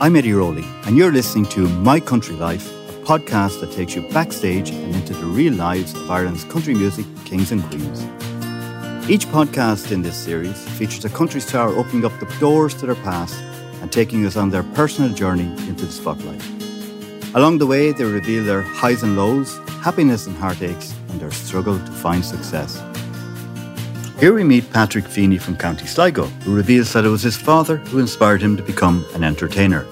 [0.00, 4.02] I'm Eddie Rowley, and you're listening to My Country Life, a podcast that takes you
[4.12, 8.04] backstage and into the real lives of Ireland's country music kings and queens.
[9.10, 12.94] Each podcast in this series features a country star opening up the doors to their
[12.94, 13.42] past
[13.82, 16.44] and taking us on their personal journey into the spotlight.
[17.34, 21.76] Along the way, they reveal their highs and lows, happiness and heartaches, and their struggle
[21.76, 22.80] to find success.
[24.18, 27.76] Here we meet Patrick Feeney from County Sligo, who reveals that it was his father
[27.76, 29.86] who inspired him to become an entertainer.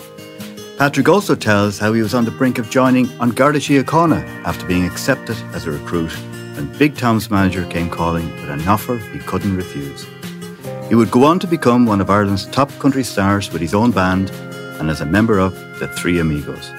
[0.79, 4.67] Patrick also tells how he was on the brink of joining An Garda Síochána after
[4.67, 6.11] being accepted as a recruit
[6.57, 10.05] when Big Tom's manager came calling with an offer he couldn't refuse.
[10.89, 13.93] He would go on to become one of Ireland's top country stars with his own
[13.93, 14.31] band
[14.81, 16.73] and as a member of the Three Amigos.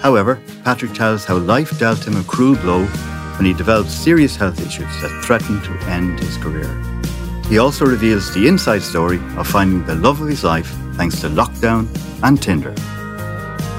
[0.00, 2.88] However, Patrick tells how life dealt him a cruel blow
[3.36, 6.70] when he developed serious health issues that threatened to end his career.
[7.48, 11.28] He also reveals the inside story of finding the love of his life thanks to
[11.28, 11.88] lockdown
[12.22, 12.74] and Tinder.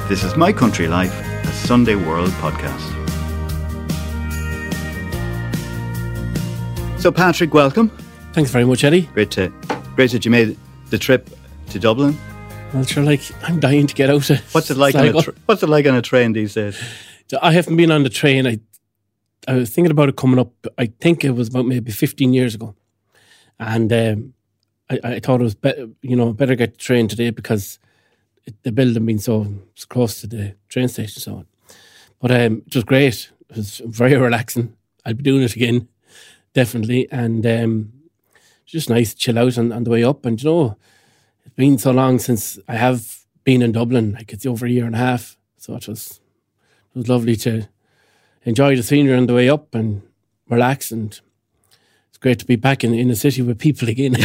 [0.10, 2.90] This is My Country Life, a Sunday World podcast.
[7.00, 7.90] So, Patrick, welcome.
[8.34, 9.04] Thanks very much, Eddie.
[9.14, 9.50] Great to,
[9.96, 10.58] great that you made
[10.90, 11.30] the trip
[11.70, 12.18] to Dublin.
[12.74, 14.54] Well, sure, like I'm dying to get out of.
[14.54, 14.96] What's it like?
[14.96, 16.82] On a tra- what's it like on a train these days?
[17.42, 18.48] I haven't been on the train.
[18.48, 18.60] I
[19.48, 20.52] I was thinking about it coming up.
[20.78, 22.76] I think it was about maybe 15 years ago,
[23.60, 24.34] and um,
[24.90, 25.88] I, I, thought it was better.
[26.02, 27.80] You know, better get the train today because
[28.46, 31.48] it, the building being so, so close to the train station, so on.
[32.20, 33.32] But um, it was great.
[33.50, 34.76] It was very relaxing.
[35.06, 35.90] I'll be doing it again,
[36.54, 37.94] definitely, and um,
[38.66, 40.26] just nice to chill out on, on the way up.
[40.26, 40.78] And you know,
[41.46, 44.14] it's been so long since I have been in Dublin.
[44.14, 46.22] Like it's over a year and a half, so it was
[46.94, 47.68] it was lovely to
[48.46, 50.02] enjoy the scenery on the way up and
[50.50, 50.92] relax.
[50.92, 51.20] And
[52.10, 54.16] it's great to be back in, in the city with people again.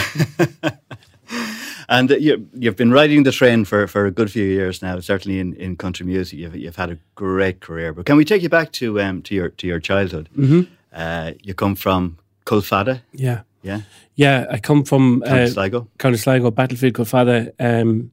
[1.88, 4.98] and you, you've been riding the train for, for a good few years now.
[5.00, 7.92] Certainly in, in country music, you've, you've had a great career.
[7.92, 10.28] But can we take you back to um, to your to your childhood?
[10.36, 10.72] Mm-hmm.
[10.92, 13.02] Uh, you come from Culfadda.
[13.12, 13.42] Yeah.
[13.62, 13.82] Yeah.
[14.14, 15.88] Yeah, I come from County uh, Sligo.
[15.98, 17.52] County Sligo, Battlefield Culfadda.
[17.60, 18.10] Um,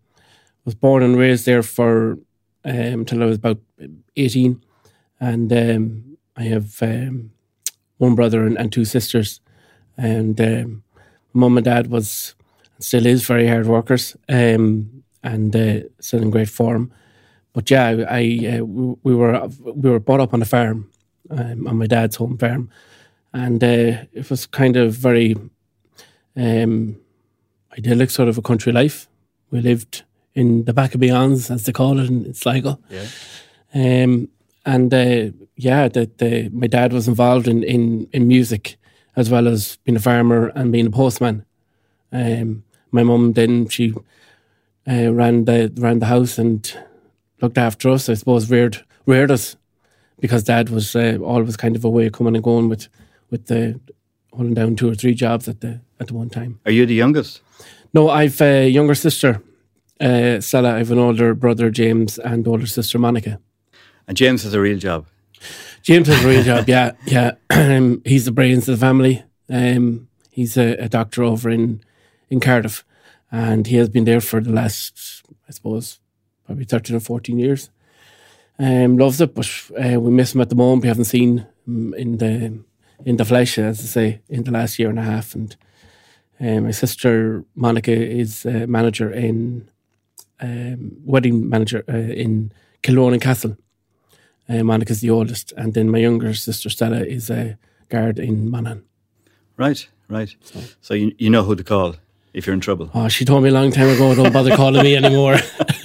[0.66, 2.14] was born and raised there for
[2.64, 3.60] um, until I was about
[4.16, 4.62] eighteen
[5.20, 7.32] and um, I have um,
[7.98, 9.40] one brother and, and, two sisters.
[9.98, 10.84] And um,
[11.34, 12.36] mum and dad was
[12.80, 16.92] still is very hard workers um, and uh, still in great form.
[17.54, 20.92] But yeah, I, uh, we were we were brought up on a farm,
[21.30, 22.70] um, on my dad's home farm,
[23.32, 25.38] and uh, it was kind of very
[26.36, 26.98] um,
[27.78, 29.08] idyllic, sort of a country life.
[29.52, 30.04] We lived
[30.34, 32.78] in the back of beyonds, as they call it in Sligo.
[32.90, 33.06] Yeah.
[33.74, 34.28] Um,
[34.66, 38.78] and uh, yeah, that the, my dad was involved in, in, in music
[39.16, 41.46] as well as being a farmer and being a postman.
[42.12, 43.94] Um, my mum then she
[44.88, 46.78] uh, ran the ran the house and
[47.42, 48.10] looked after us.
[48.10, 49.58] I suppose reared reared us
[50.20, 52.88] because dad was uh, always kind of away coming and going with
[53.30, 53.80] with the
[54.32, 56.60] holding down two or three jobs at the at the one time.
[56.66, 57.42] Are you the youngest?
[57.94, 59.42] No, I've a younger sister,
[60.00, 60.76] uh, Stella.
[60.76, 63.40] I've an older brother James and older sister Monica.
[64.08, 65.08] And James has a real job.
[65.82, 67.32] James has a real job, yeah, yeah.
[67.50, 69.24] Um, he's the brains of the family.
[69.50, 71.82] Um, he's a, a, doctor over in,
[72.30, 72.84] in Cardiff,
[73.32, 76.00] and he has been there for the last, I suppose,
[76.46, 77.70] probably 13 or 14 years.
[78.58, 80.84] Um, loves it, but uh, we miss him at the moment.
[80.84, 82.60] We haven't seen him in the
[83.06, 85.36] in the flesh, as I say, in the last year and a half.
[85.36, 85.56] And
[86.40, 89.70] uh, my sister Monica is a manager in
[90.40, 92.52] um, wedding manager uh, in
[92.88, 93.58] and Castle
[94.50, 97.58] uh, Monica's the oldest, and then my younger sister Stella is a
[97.90, 98.84] guard in Monaghan.
[99.58, 100.36] Right, right.
[100.42, 101.96] So, so you, you know who to call
[102.36, 102.92] if you're in trouble.
[102.94, 105.36] Oh, she told me a long time ago, don't bother calling me anymore.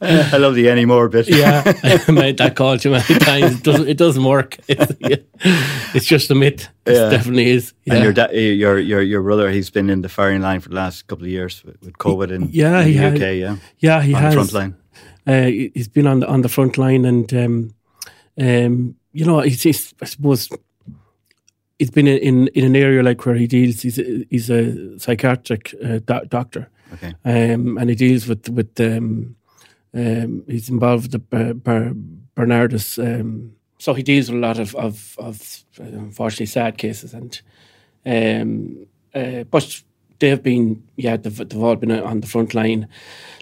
[0.00, 1.28] I love the anymore bit.
[1.28, 3.56] yeah, I made that call too many times.
[3.56, 4.56] It doesn't, it doesn't work.
[4.68, 5.24] It's,
[5.94, 6.68] it's just a myth.
[6.86, 7.10] It yeah.
[7.10, 7.74] definitely is.
[7.84, 7.94] Yeah.
[7.94, 10.74] And your, da- your your your brother, he's been in the firing line for the
[10.74, 13.56] last couple of years with COVID in, yeah, in the UK, yeah?
[13.78, 14.34] Yeah, he on has.
[14.34, 14.76] the front line.
[15.26, 17.74] Uh, he's been on the on the front line, and um,
[18.38, 20.48] um, you know, he's, he's, I suppose
[21.78, 23.82] he's been in, in an area like where he deals.
[23.82, 28.78] He's a, he's a psychiatric uh, do- doctor, okay, um, and he deals with with.
[28.80, 29.36] Um,
[29.94, 31.94] um, he's involved with the Bar-
[32.34, 37.14] Barnardo's, um, so he deals with a lot of of, of uh, unfortunately sad cases,
[37.14, 37.40] and
[38.04, 39.82] um, uh, but
[40.18, 42.88] they've been yeah they've, they've all been on the front line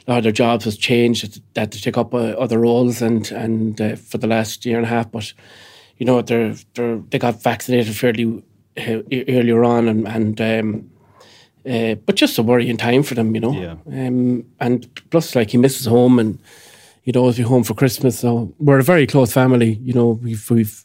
[0.07, 3.33] a lot of their jobs has changed that to take up uh, other roles and
[3.33, 5.33] and uh, for the last year and a half but
[5.99, 8.43] you know they're, they're they got vaccinated fairly
[8.77, 10.91] uh, earlier on and and um,
[11.67, 13.53] Uh, but just a worrying time for them, you know.
[13.53, 13.77] Yeah.
[14.07, 16.39] Um, and plus, like he misses home, and
[17.05, 18.19] he'd always be home for Christmas.
[18.19, 20.21] So we're a very close family, you know.
[20.23, 20.85] We've we've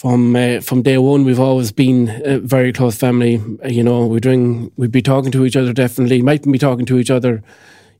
[0.00, 3.40] from uh, from day one, we've always been a very close family.
[3.64, 6.20] Uh, you know, we doing we'd be talking to each other definitely.
[6.20, 7.42] Mightn't be talking to each other,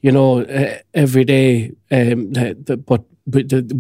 [0.03, 1.73] you know, uh, every day.
[1.91, 3.03] Um, the, but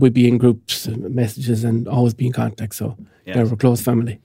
[0.01, 2.75] we'd be in groups, uh, messages, and always be in contact.
[2.75, 2.97] So
[3.27, 3.37] Yeah.
[3.37, 4.19] yeah, we're a close family.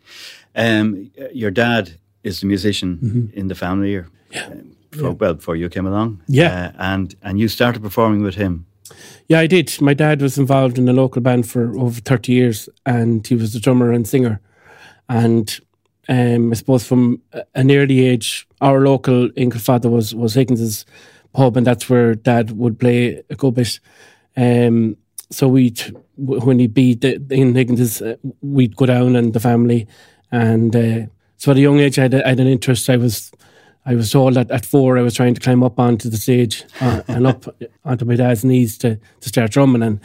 [0.55, 1.91] Um, your dad
[2.23, 3.39] is the musician Mm-hmm.
[3.39, 6.21] in the family, or um, before, well before you came along.
[6.27, 6.53] Yeah.
[6.79, 8.65] uh, and and you started performing with him.
[9.27, 9.79] Yeah, I did.
[9.81, 13.53] My dad was involved in a local band for over 30 years and he was
[13.53, 14.39] the drummer and singer.
[15.09, 15.59] And
[16.09, 17.21] um, I suppose from
[17.55, 20.85] an early age, our local Inglefada was, was Higgins's
[21.33, 23.79] pub and that's where dad would play a good bit.
[24.35, 24.97] Um,
[25.29, 25.81] so we'd,
[26.17, 29.87] when he'd be in Higgins's, uh, we'd go down and the family.
[30.31, 31.05] And uh,
[31.37, 32.89] so at a young age, I had, a- I had an interest.
[32.89, 33.31] I was
[33.85, 36.63] I was told that at four I was trying to climb up onto the stage
[36.79, 37.45] uh, and up
[37.83, 39.81] onto my dad's knees to, to start drumming.
[39.81, 39.99] And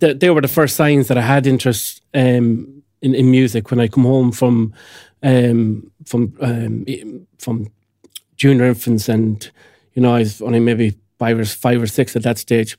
[0.00, 3.80] th- they were the first signs that I had interest um, in, in music when
[3.80, 4.72] I come home from
[5.22, 7.70] um, from um, from
[8.36, 9.48] junior infants and
[9.94, 12.76] you know I was only maybe five or five or six at that stage.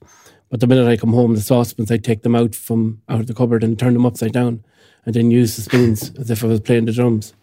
[0.49, 3.27] But the minute I come home, the saucepans I'd take them out from out of
[3.27, 4.63] the cupboard and turn them upside down,
[5.05, 7.33] and then use the spoons as if I was playing the drums.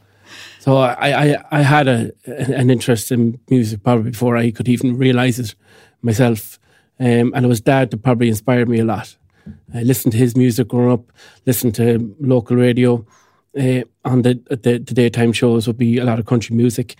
[0.58, 4.96] So I, I, I had a an interest in music probably before I could even
[4.98, 5.54] realize it
[6.02, 6.58] myself,
[6.98, 9.16] um, and it was Dad that probably inspired me a lot.
[9.74, 11.12] I listened to his music growing up,
[11.46, 13.06] listened to local radio.
[13.58, 16.94] Uh, on the, the the daytime shows would be a lot of country music,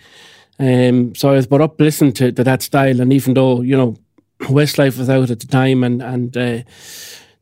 [0.59, 2.99] um, so I was brought up listening to, to that style.
[2.99, 3.95] And even though you know
[4.41, 6.63] Westlife was out at the time, and and uh,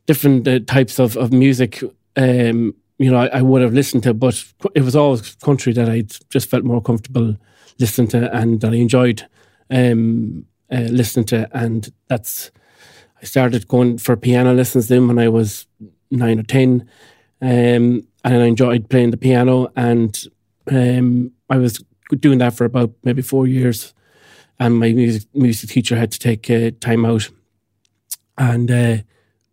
[0.06, 1.82] different uh, types of of music,
[2.16, 4.44] um, you know, I, I would have listened to, but
[4.74, 7.34] it was always country that I just felt more comfortable
[7.78, 9.26] listening to and that I enjoyed
[9.70, 11.48] um, uh, listening to.
[11.56, 12.50] And that's,
[13.22, 15.66] I started going for piano lessons then when I was
[16.10, 16.86] nine or 10.
[17.40, 19.72] Um, and I enjoyed playing the piano.
[19.76, 20.22] And
[20.70, 21.82] um, I was
[22.18, 23.94] doing that for about maybe four years.
[24.58, 27.30] And my music, music teacher had to take uh, time out.
[28.36, 28.98] And uh,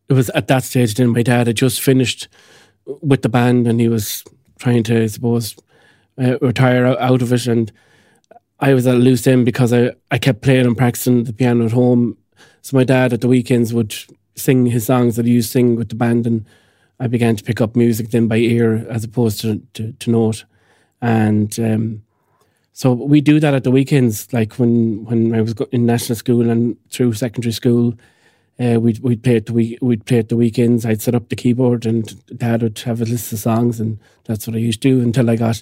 [0.10, 2.28] it was at that stage then my dad had just finished
[3.02, 4.24] with the band and he was
[4.60, 5.56] trying to, I suppose,
[6.18, 7.48] uh, retire out, of it.
[7.48, 7.72] And
[8.60, 11.66] I was at a loose end because I, I kept playing and practicing the piano
[11.66, 12.18] at home.
[12.62, 13.96] So my dad at the weekends would
[14.36, 16.26] sing his songs that he used to sing with the band.
[16.26, 16.46] And
[17.00, 20.46] I began to pick up music then by ear as opposed to, to, to note.
[21.02, 22.04] And um,
[22.74, 26.50] so we do that at the weekends, like when, when I was in national school
[26.50, 27.94] and through secondary school.
[28.60, 30.86] Uh, we'd we'd play at the week we'd play at the weekends.
[30.86, 34.48] I'd set up the keyboard and Dad would have a list of songs, and that's
[34.48, 35.62] what I used to do until I got,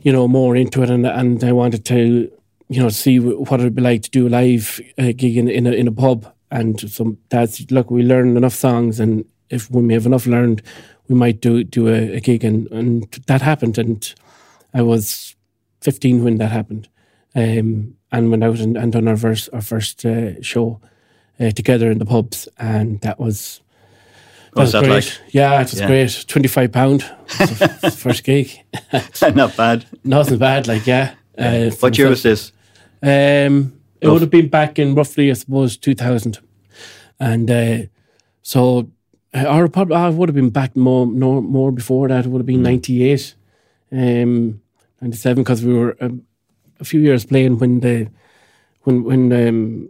[0.00, 2.32] you know, more into it, and and I wanted to,
[2.68, 5.66] you know, see what it'd be like to do a live uh, gig in in
[5.66, 6.32] a, in a pub.
[6.50, 10.62] And some Dad's look, we learned enough songs, and if we have enough learned,
[11.08, 14.14] we might do do a, a gig, and and that happened, and
[14.72, 15.36] I was
[15.82, 16.88] fifteen when that happened,
[17.34, 20.80] um, and went out and, and done our first our first uh, show
[21.40, 23.60] uh, together in the pubs, and that was
[24.54, 24.94] that What was that great.
[24.94, 25.34] like?
[25.34, 25.86] Yeah, it was Yeah.
[25.86, 26.24] great.
[26.28, 27.02] Twenty five pound
[27.96, 28.50] first gig,
[29.34, 29.84] Not bad.
[30.04, 30.66] nothing bad.
[30.68, 31.14] Like yeah.
[31.38, 32.52] Uh, What year was this?
[33.02, 36.38] Um, it would have been back in roughly, I suppose, two thousand,
[37.18, 37.78] and uh,
[38.42, 38.90] so
[39.34, 42.26] uh, or probably I would have been back more, more, more before that.
[42.26, 43.34] It would have been ninety eight,
[43.90, 44.60] um,
[45.00, 46.22] ninety seven, because we were um,
[46.80, 48.08] a few years playing when the
[48.82, 49.88] when when um,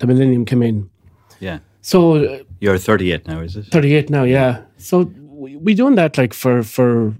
[0.00, 0.90] the millennium came in.
[1.38, 1.60] Yeah.
[1.82, 3.66] So You're 38 now, is it?
[3.66, 4.62] 38 now, yeah.
[4.78, 7.14] So we, we done that like for for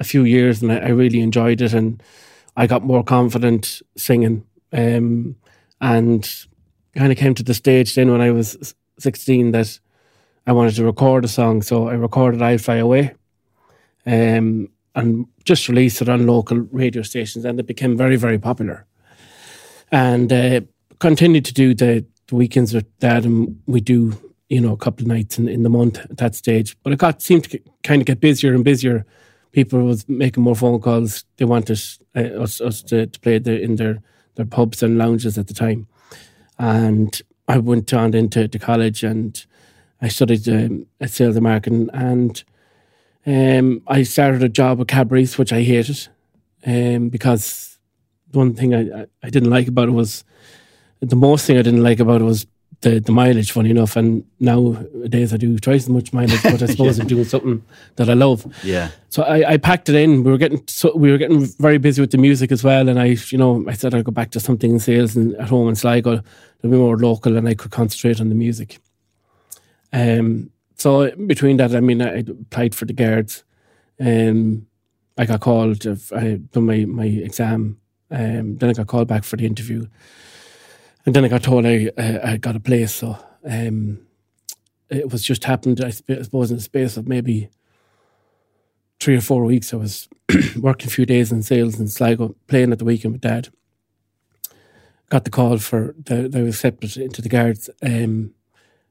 [0.00, 2.02] a few years, and I, I really enjoyed it, and
[2.56, 5.36] I got more confident singing, um,
[5.80, 6.46] and
[6.96, 9.78] kind of came to the stage then when I was 16 that
[10.46, 13.14] I wanted to record a song, so I recorded "I Fly Away,"
[14.06, 18.86] um, and just released it on local radio stations, and it became very very popular,
[19.92, 20.60] and uh,
[20.98, 24.16] continued to do the, the weekends with Dad, and we do
[24.48, 26.76] you know, a couple of nights in, in the month at that stage.
[26.82, 29.04] But it got seemed to kind of get busier and busier.
[29.52, 31.24] People was making more phone calls.
[31.36, 31.80] They wanted
[32.16, 34.02] uh, us us to, to play the, in their
[34.36, 35.86] their pubs and lounges at the time.
[36.58, 39.44] And I went on into to college and
[40.00, 42.42] I studied um, at sales and marketing and
[43.26, 46.08] um, I started a job at Cadbury's, which I hated
[46.66, 47.78] um, because
[48.32, 50.24] one thing I, I, I didn't like about it was
[51.00, 52.46] the most thing I didn't like about it was
[52.80, 53.96] the, the mileage, funny enough.
[53.96, 57.02] And nowadays I do twice as much mileage, but I suppose Yeah.
[57.02, 57.62] I'm doing something
[57.96, 58.46] that I love.
[58.62, 58.90] Yeah.
[59.08, 60.22] So I, I packed it in.
[60.22, 63.00] We were getting so we were getting very busy with the music as well, and
[63.00, 65.68] I, you know, I said I'd go back to something in sales and at home
[65.68, 66.22] in Sligo, a
[66.62, 68.78] bit more local, and I could concentrate on the music.
[69.92, 73.42] Um, so between that, I mean, I applied for the guards.
[73.98, 74.66] Um,
[75.16, 75.84] I got called.
[76.14, 77.80] I done my my exam.
[78.10, 79.86] Um, then I got called back for the interview,
[81.08, 82.92] and then I got told I I, I got a place.
[82.94, 84.00] So um,
[84.90, 85.80] it was just happened.
[85.80, 87.48] I, sp- I suppose in the space of maybe
[89.00, 90.06] three or four weeks, I was
[90.60, 93.48] working a few days in sales in Sligo, playing at the weekend with Dad.
[95.08, 97.70] Got the call for the, they were accepted into the guards.
[97.82, 98.34] Um,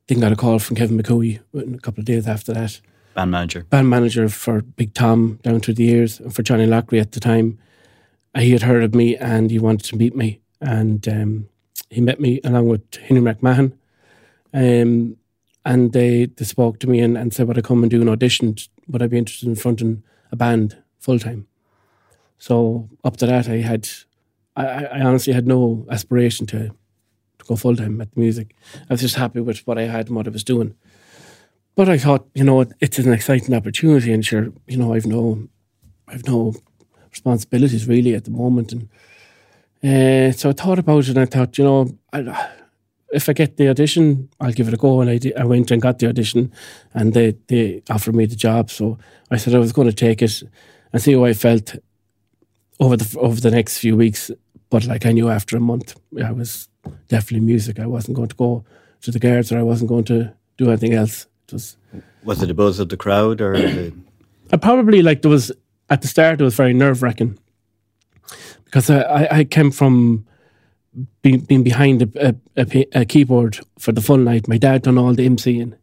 [0.08, 2.82] then got a call from Kevin McCooey a couple of days after that.
[3.14, 3.64] Band manager.
[3.66, 7.20] Band manager for Big Tom down through the years, and for Johnny Loughrey at the
[7.20, 7.60] time.
[8.34, 11.50] Uh, He had heard of me and he wanted to meet me, and um,
[11.90, 13.74] he met me along with Henry McMahon.
[14.54, 15.18] Um,
[15.66, 18.10] and they, they spoke to me and, and said, Would I come and do an
[18.10, 18.56] audition?
[18.88, 21.48] Would I be interested in fronting a band full time?
[22.38, 23.90] So up to that, I had,
[24.56, 28.56] I, I honestly had no aspiration to, to go full time at the music.
[28.90, 30.76] I was just happy with what I had and what I was doing.
[31.76, 35.48] But I thought, you know, it's an exciting opportunity, and sure, you know, I've no,
[36.08, 36.56] I've no
[37.12, 38.90] responsibilities really at the moment, and
[39.84, 42.50] uh, so I thought about it, and I thought, you know, I,
[43.12, 45.02] if I get the audition, I'll give it a go.
[45.02, 46.52] And I, did, I went and got the audition,
[46.94, 48.70] and they they offered me the job.
[48.70, 48.98] So
[49.32, 50.44] I said I was going to take it
[50.92, 51.76] and see how I felt
[52.80, 54.32] over the over the next few weeks.
[54.70, 56.68] But like I knew after a month, I was
[57.08, 57.80] definitely music.
[57.80, 58.66] I wasn't going to go
[59.02, 61.28] to the guards, or I wasn't going to do anything else.
[61.48, 61.78] It was
[62.24, 63.94] Was it the buzz of the crowd or the,
[64.52, 65.52] I probably like there was
[65.90, 67.38] at the start it was very nerve wracking
[68.68, 70.26] because I, I, came from
[71.22, 72.02] being, being behind
[72.58, 74.48] a keyboard for the full night.
[74.48, 75.78] My dad done all the MCing.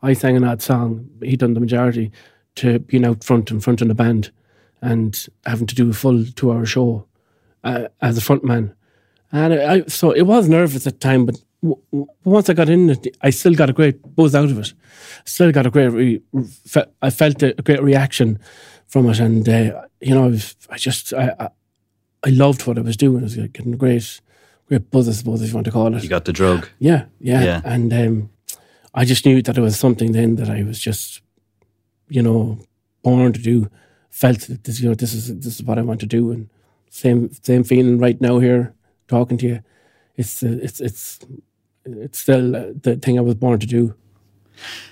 [0.00, 1.10] I sang an odd song.
[1.22, 2.12] He done the majority
[2.56, 4.30] to being out front and front of the band
[4.80, 7.06] and having to do a full two hour show
[7.64, 8.74] uh, as a front man.
[9.32, 12.68] And I, so it was nervous at the time, but w- w- once I got
[12.68, 14.72] in it, I still got a great buzz out of it.
[15.24, 16.22] Still got a great, re-
[16.66, 18.38] fe- I felt a, a great reaction
[18.88, 21.48] from it, and uh, you know, I, was, I just, I, I,
[22.24, 23.20] I loved what I was doing.
[23.20, 24.20] I was getting a great,
[24.66, 26.02] great buzz, I suppose, if you want to call it.
[26.02, 26.68] you got the drug?
[26.78, 27.42] Yeah, yeah.
[27.42, 27.60] Yeah.
[27.64, 28.30] And um,
[28.94, 31.22] I just knew that it was something then that I was just,
[32.08, 32.58] you know,
[33.02, 33.70] born to do.
[34.10, 36.50] Felt that this, you know, this is this is what I want to do, and
[36.90, 38.74] same same feeling right now here
[39.06, 39.60] talking to you.
[40.16, 41.20] It's uh, it's it's
[41.84, 43.94] it's still uh, the thing I was born to do.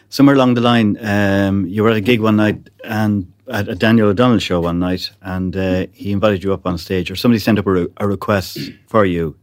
[0.09, 3.75] Somewhere along the line, um, you were at a gig one night and at a
[3.75, 7.39] Daniel O'Donnell show one night, and uh, he invited you up on stage, or somebody
[7.39, 9.37] sent up a, re- a request for you,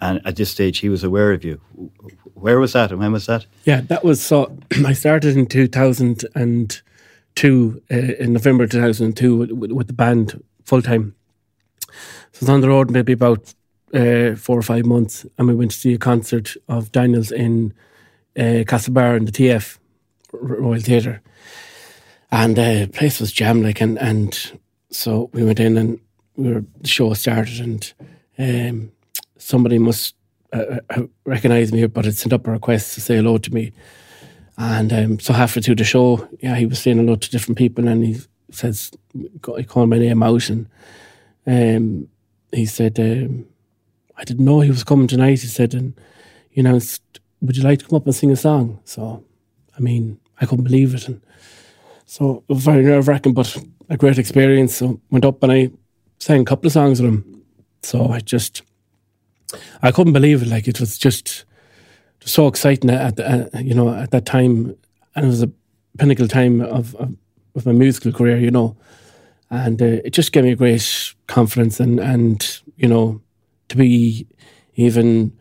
[0.00, 1.60] and at this stage he was aware of you.
[2.34, 3.46] Where was that, and when was that?
[3.64, 4.56] Yeah, that was so.
[4.86, 6.80] I started in two thousand and
[7.34, 11.14] two uh, in November two thousand and two with, with, the band full time.
[12.32, 13.54] So I was on the road maybe about
[13.94, 17.74] uh, four or five months, and we went to see a concert of Daniels in
[18.36, 19.78] uh, Castlebar in the TF
[20.32, 21.22] Royal Theatre,
[22.30, 24.52] and uh, the place was jammed like, and and
[24.90, 26.00] so we went in and
[26.36, 27.92] we were the show started, and
[28.38, 28.92] um,
[29.38, 30.14] somebody must
[30.52, 33.72] uh, uh, recognize me, but had sent up a request to say hello to me.
[34.56, 37.86] And um, so halfway through the show, yeah, he was saying hello to different people,
[37.86, 38.20] and he
[38.50, 40.66] says, he called my name out, and
[41.46, 42.08] um,
[42.52, 43.46] he said, um,
[44.16, 45.40] I didn't know he was coming tonight.
[45.40, 45.94] He said, and
[46.52, 46.80] you know,
[47.40, 48.80] would you like to come up and sing a song?
[48.84, 49.24] So,
[49.76, 51.20] I mean, I couldn't believe it, and
[52.08, 53.54] so very nerve wracking, but
[53.90, 54.76] a great experience.
[54.76, 55.70] So went up and I
[56.18, 57.42] sang a couple of songs with him.
[57.82, 58.62] So I just,
[59.82, 60.48] I couldn't believe it.
[60.48, 61.44] Like it was just
[62.24, 64.74] so exciting at the, uh, you know at that time,
[65.14, 65.50] and it was a
[65.98, 67.14] pinnacle time of, of,
[67.54, 68.38] of my musical career.
[68.38, 68.74] You know,
[69.50, 73.20] and uh, it just gave me a great confidence and and you know
[73.68, 74.26] to be
[74.76, 75.38] even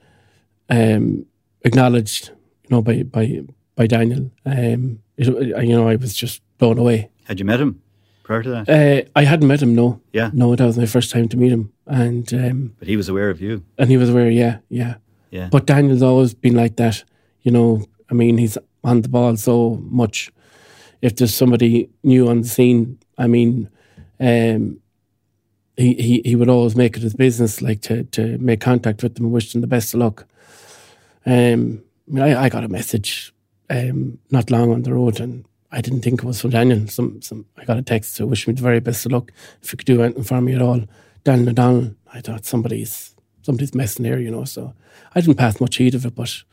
[0.69, 1.25] um,
[1.61, 2.29] acknowledged,
[2.63, 3.43] you know, by by
[3.77, 4.29] by Daniel.
[4.45, 5.27] Um, it,
[5.65, 7.09] you know, I was just blown away.
[7.25, 7.81] Had you met him
[8.23, 8.69] prior to that?
[8.69, 11.51] Uh, I hadn't met him, no, yeah, no, that was my first time to meet
[11.51, 13.63] him, and um, but he was aware of you.
[13.77, 14.95] and he was aware, yeah, yeah.
[15.29, 15.49] Yeah.
[15.51, 17.03] But Daniel's always been like that,
[17.41, 17.85] you know.
[18.09, 20.31] I mean, he's on the ball so much.
[21.01, 23.69] If there's somebody new on the scene, I mean,
[24.21, 24.79] um,
[25.75, 29.15] he, he he would always make it his business, like to to make contact with
[29.15, 30.25] them and wish them the best of luck.
[31.25, 33.33] Um, I, mean, I, I got a message
[33.69, 36.87] um, not long on the road, and I didn't think it was from Daniel.
[36.87, 39.31] Some some I got a text to wish me the very best of luck.
[39.61, 40.81] If you could do anything for me at all,
[41.23, 41.95] Daniel O'Donnell.
[42.13, 44.45] I thought somebody's somebody's messing here, you know.
[44.45, 44.73] So
[45.15, 46.43] I didn't pass much heed of it, but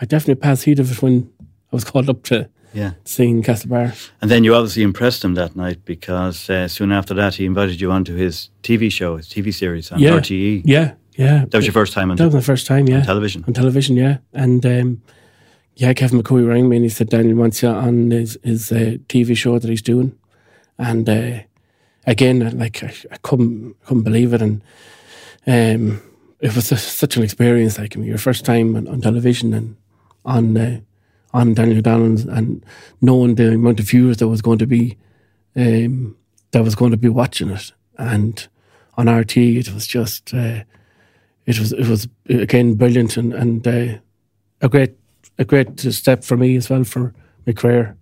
[0.00, 1.30] I definitely passed heat of it when
[1.72, 2.92] I was called up to Yeah.
[3.04, 3.92] sing Castlebar.
[4.20, 7.80] And then you obviously impressed him that night because uh, soon after that he invited
[7.80, 10.18] you onto his TV show, his TV series on Yeah.
[10.20, 10.62] RTE.
[10.66, 11.46] Yeah, yeah.
[11.48, 13.02] That was your first time on, That was my first time, yeah.
[13.02, 13.44] television.
[13.46, 14.18] On television, yeah.
[14.34, 15.00] And um,
[15.78, 18.96] yeah, Kevin McCoy rang me and he said Daniel wants you on his, his uh,
[19.08, 20.18] TV show that he's doing.
[20.76, 21.38] And uh,
[22.04, 24.60] again, like I, I couldn't couldn't believe it, and
[25.46, 26.02] um,
[26.40, 27.78] it was just such an experience.
[27.78, 29.76] Like I mean, your first time on, on television and
[30.24, 30.80] on uh,
[31.32, 32.64] on Daniel O'Donnell's, and
[33.00, 34.96] knowing the amount of viewers that was going to be
[35.54, 36.16] um,
[36.50, 38.48] that was going to be watching it, and
[38.96, 40.34] on RTE, it was just.
[40.34, 40.64] Uh,
[41.46, 43.98] it was it was again brilliant and and uh,
[44.60, 44.97] a great
[45.38, 47.14] a great step for me as well for
[47.46, 47.96] my career.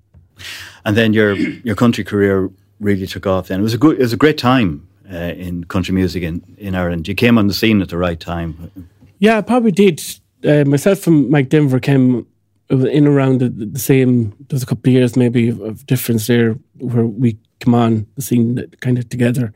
[0.84, 3.48] And then your your country career really took off.
[3.48, 6.42] Then it was a good, it was a great time uh, in country music in,
[6.58, 7.08] in Ireland.
[7.08, 8.70] You came on the scene at the right time.
[9.18, 10.00] Yeah, I probably did.
[10.44, 12.26] Uh, myself and Mike Denver came
[12.68, 14.30] in around the, the same.
[14.30, 18.06] There was a couple of years maybe of, of difference there where we come on
[18.16, 19.52] the scene kind of together.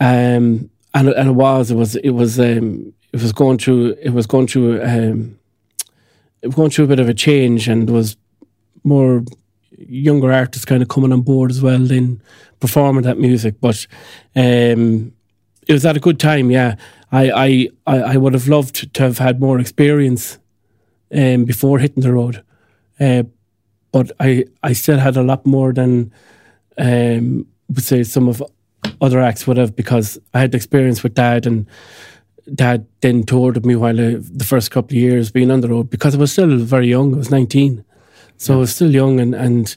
[0.00, 4.10] Um, and and it was it was it was um, it was going through it
[4.10, 5.37] was going through um,
[6.50, 8.16] going through a bit of a change and was
[8.84, 9.24] more
[9.76, 12.20] younger artists kind of coming on board as well in
[12.60, 13.86] performing that music but
[14.34, 15.12] um,
[15.66, 16.74] it was at a good time yeah.
[17.10, 20.38] I, I, I, I would have loved to have had more experience
[21.14, 22.42] um, before hitting the road
[23.00, 23.22] uh,
[23.92, 26.12] but I, I still had a lot more than
[26.76, 28.42] um, would say some of
[29.00, 31.66] other acts would have because I had experience with dad and
[32.54, 35.68] dad then toured with me while I, the first couple of years being on the
[35.68, 37.14] road because I was still very young.
[37.14, 37.84] I was 19.
[38.36, 39.76] So I was still young and and,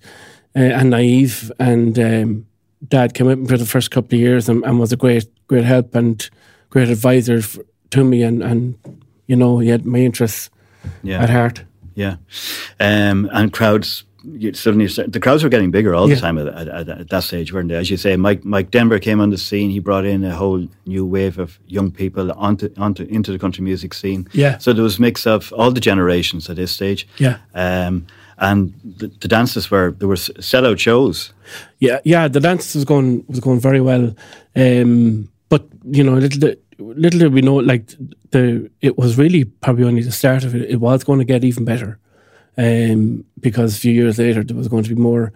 [0.56, 1.52] uh, and naive.
[1.60, 2.46] And um,
[2.88, 5.66] dad came up for the first couple of years and, and was a great great
[5.66, 6.30] help and
[6.70, 7.58] great advisor f-
[7.92, 8.24] to me.
[8.24, 8.76] And, and,
[9.28, 10.50] you know, he had my interests
[11.04, 11.64] Yeah, at heart.
[11.96, 12.16] yeah.
[12.80, 14.06] Um, and crowds.
[14.24, 16.16] You suddenly, the crowds were getting bigger all Yeah.
[16.16, 17.76] the time at, at, at, at that stage, weren't they?
[17.76, 19.70] As you say, Mike Mike Denver came on the scene.
[19.72, 23.64] He brought in a whole new wave of young people onto onto into the country
[23.64, 24.28] music scene.
[24.34, 24.58] Yeah.
[24.60, 27.08] So there was a mix of all the generations at this stage.
[27.18, 27.38] Yeah.
[27.56, 28.06] Um,
[28.38, 31.34] and the, the dances were there were sellout shows.
[31.80, 34.16] Yeah, yeah, the dance was going was going very well,
[34.56, 37.86] um, but you know, little did, little did we know, like
[38.32, 40.70] the it was really probably only the start of it.
[40.70, 42.00] It was going to get even better,
[42.58, 45.32] um, because a few years later there was going to be more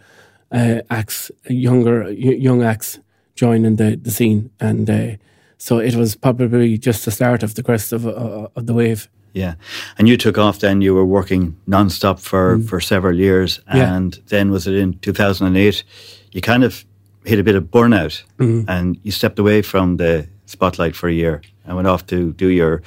[0.51, 2.99] uh, acts, younger young acts
[3.35, 5.15] joining the the scene, and uh,
[5.57, 9.07] so it was probably just the start of the crest of uh, of the wave.
[9.33, 9.55] Yeah,
[9.97, 10.59] and you took off.
[10.59, 13.75] Then you were working non-stop for for several years, Mm.
[13.77, 13.95] Yeah.
[13.95, 15.83] and then was it in two thousand and eight?
[16.31, 16.85] You kind of
[17.25, 18.69] hit a bit of burnout, Mm-hmm.
[18.69, 22.47] and you stepped away from the spotlight for a year and went off to do
[22.47, 22.81] your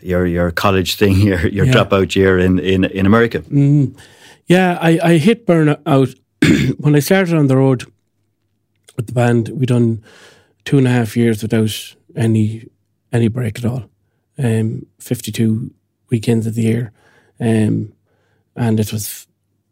[0.00, 1.72] your your college thing, your your Yeah.
[1.72, 3.42] dropout year in in in America.
[4.48, 6.14] Yeah, I, I hit burnout
[6.78, 7.84] when I started on the road
[8.96, 9.48] with the band.
[9.48, 10.02] We done
[10.64, 12.68] two and a half years without any
[13.12, 13.90] any break at all.
[14.38, 15.70] Um, Fifty two
[16.10, 16.92] weekends of the year,
[17.40, 17.92] um,
[18.54, 19.26] and it was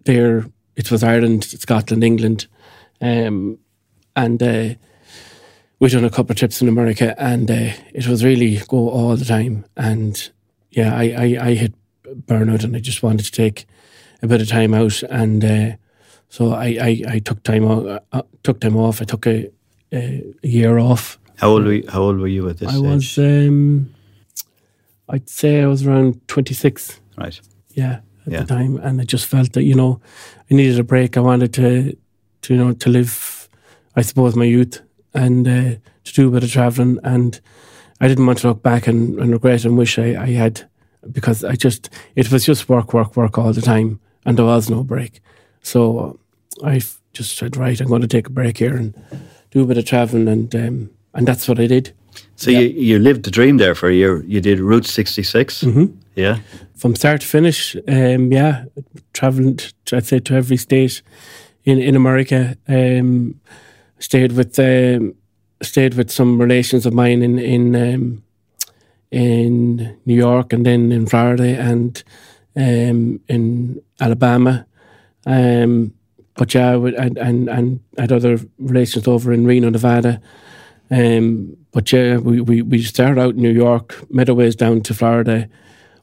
[0.04, 0.44] there.
[0.76, 2.48] It was Ireland, Scotland, England,
[3.00, 3.58] um,
[4.16, 4.74] and uh,
[5.80, 9.16] we done a couple of trips in America, and uh, it was really go all
[9.16, 9.64] the time.
[9.76, 10.30] And
[10.70, 11.74] yeah, I, I, I hit
[12.26, 13.66] burnout, and I just wanted to take
[14.22, 15.70] a bit of time out, and uh,
[16.28, 18.00] so I, I, I took time off.
[18.12, 19.02] Uh, took time off.
[19.02, 19.50] I took a,
[19.92, 21.18] a, a year off.
[21.36, 22.82] How old were you, How old were you at this I stage?
[22.84, 23.94] was, um,
[25.08, 27.00] I'd say I was around twenty six.
[27.18, 27.38] right.
[27.70, 28.40] Yeah, at Yeah.
[28.40, 30.00] the time, and I just felt that you know
[30.50, 31.16] I needed a break.
[31.16, 31.96] I wanted to,
[32.42, 33.48] to you know, to live,
[33.96, 34.80] I suppose, my youth
[35.14, 37.40] and uh, to do a bit of traveling, and
[38.00, 40.68] I didn't want to look back and, and regret and wish I, I had
[41.10, 44.68] because I just it was just work, work, work all the time, and there was
[44.70, 45.20] no break.
[45.62, 46.18] So
[46.62, 48.94] I just said, right, I'm going to take a break here and
[49.50, 51.92] do a bit of traveling, and um, and that's what I did.
[52.36, 54.22] So you you lived the dream there for a year.
[54.24, 55.62] You did Route 66.
[55.62, 55.96] Mm-hmm.
[56.16, 56.38] Yeah.
[56.76, 57.76] from start to finish.
[57.88, 58.64] Um, yeah,
[59.12, 59.58] traveling.
[59.92, 61.02] I'd say to every state
[61.64, 62.56] in in America.
[62.68, 63.40] Um,
[64.04, 65.14] stayed with um,
[65.62, 68.22] stayed with some relations of mine in in um,
[69.10, 72.02] in New York and then in Florida and
[72.56, 74.66] um, in Alabama.
[75.26, 75.94] Um,
[76.36, 80.20] but yeah, and and and had other relations over in Reno, Nevada.
[80.90, 85.48] Um, but yeah, we, we, we started out in New York, ways down to Florida,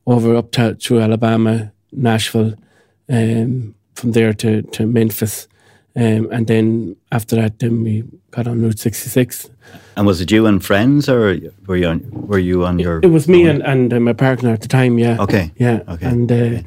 [0.05, 2.55] over up to through Alabama, Nashville,
[3.07, 5.47] um, from there to, to Memphis.
[5.95, 9.49] Um, and then after that, then we got on Route 66.
[9.97, 12.99] And was it you and friends, or were you on were you on your?
[13.03, 13.61] It was me own?
[13.61, 15.17] and, and uh, my partner at the time, yeah.
[15.19, 15.51] Okay.
[15.57, 15.81] Yeah.
[15.87, 16.05] Okay.
[16.05, 16.61] And uh,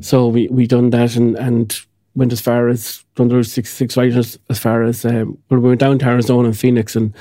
[0.00, 1.80] so we we done that and and
[2.16, 5.68] went as far as done the six six riders as far as um, well, we
[5.68, 7.14] went down to Arizona and Phoenix and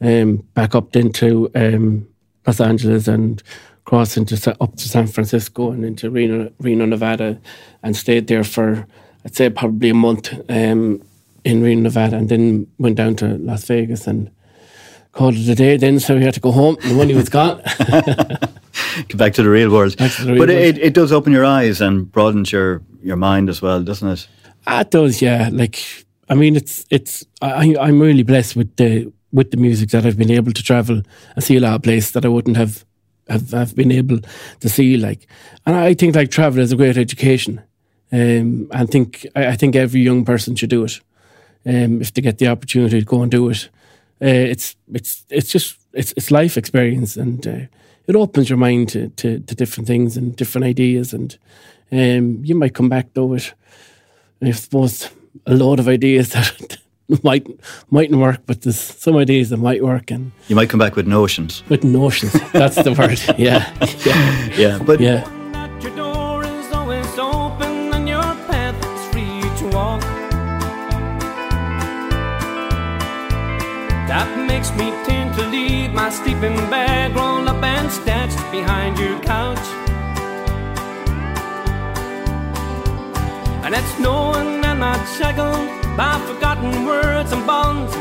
[0.00, 2.06] um, back up into um,
[2.46, 3.42] Los Angeles and
[3.84, 7.40] crossed into up to San Francisco and into Reno, Reno, Nevada,
[7.82, 8.86] and stayed there for
[9.24, 11.02] I'd say probably a month um,
[11.44, 14.30] in Reno, Nevada, and then went down to Las Vegas and
[15.12, 15.76] called it a day.
[15.76, 16.76] Then so we had to go home.
[16.82, 17.60] The money was gone.
[19.08, 19.92] Get back to the real world.
[19.98, 20.50] The real but world.
[20.50, 24.28] it, it does open your eyes and broadens your, your mind as well, doesn't it?
[24.66, 25.48] Ah, It does, yeah.
[25.52, 27.24] Like, I mean, it's it's.
[27.40, 31.02] I I'm really blessed with the with the music that I've been able to travel
[31.34, 32.84] and see a lot of places that I wouldn't have
[33.28, 34.18] have, have been able
[34.60, 34.96] to see.
[34.96, 35.26] Like,
[35.66, 37.60] and I think like travel is a great education.
[38.12, 41.00] Um, and think I, I think every young person should do it.
[41.64, 43.68] Um, if they get the opportunity to go and do it,
[44.20, 47.66] uh, it's it's it's just it's it's life experience and uh,
[48.06, 51.38] it opens your mind to, to to different things and different ideas and
[51.92, 53.54] um, you might come back though with
[54.42, 55.08] I suppose
[55.46, 56.78] a lot of ideas that
[57.22, 57.46] might
[57.90, 61.06] mightn't work, but there's some ideas that might work and You might come back with
[61.06, 61.62] notions.
[61.68, 62.32] with notions.
[62.52, 63.20] That's the word.
[63.38, 63.72] Yeah.
[64.06, 64.48] Yeah.
[64.58, 65.24] Yeah, but Yeah.
[74.62, 79.66] Makes me tend to leave my sleeping bag rolled up and stashed behind your couch.
[83.64, 87.92] And it's knowing I'm not shackled by forgotten words and bonds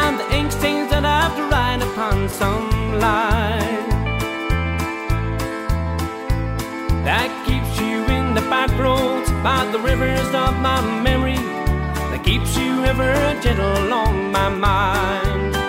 [0.00, 2.68] and the ink stains that I have to write upon some
[3.00, 3.88] line
[7.08, 11.42] that keeps you in the back roads by the rivers of my memory.
[12.10, 15.61] That keeps you ever gentle on my mind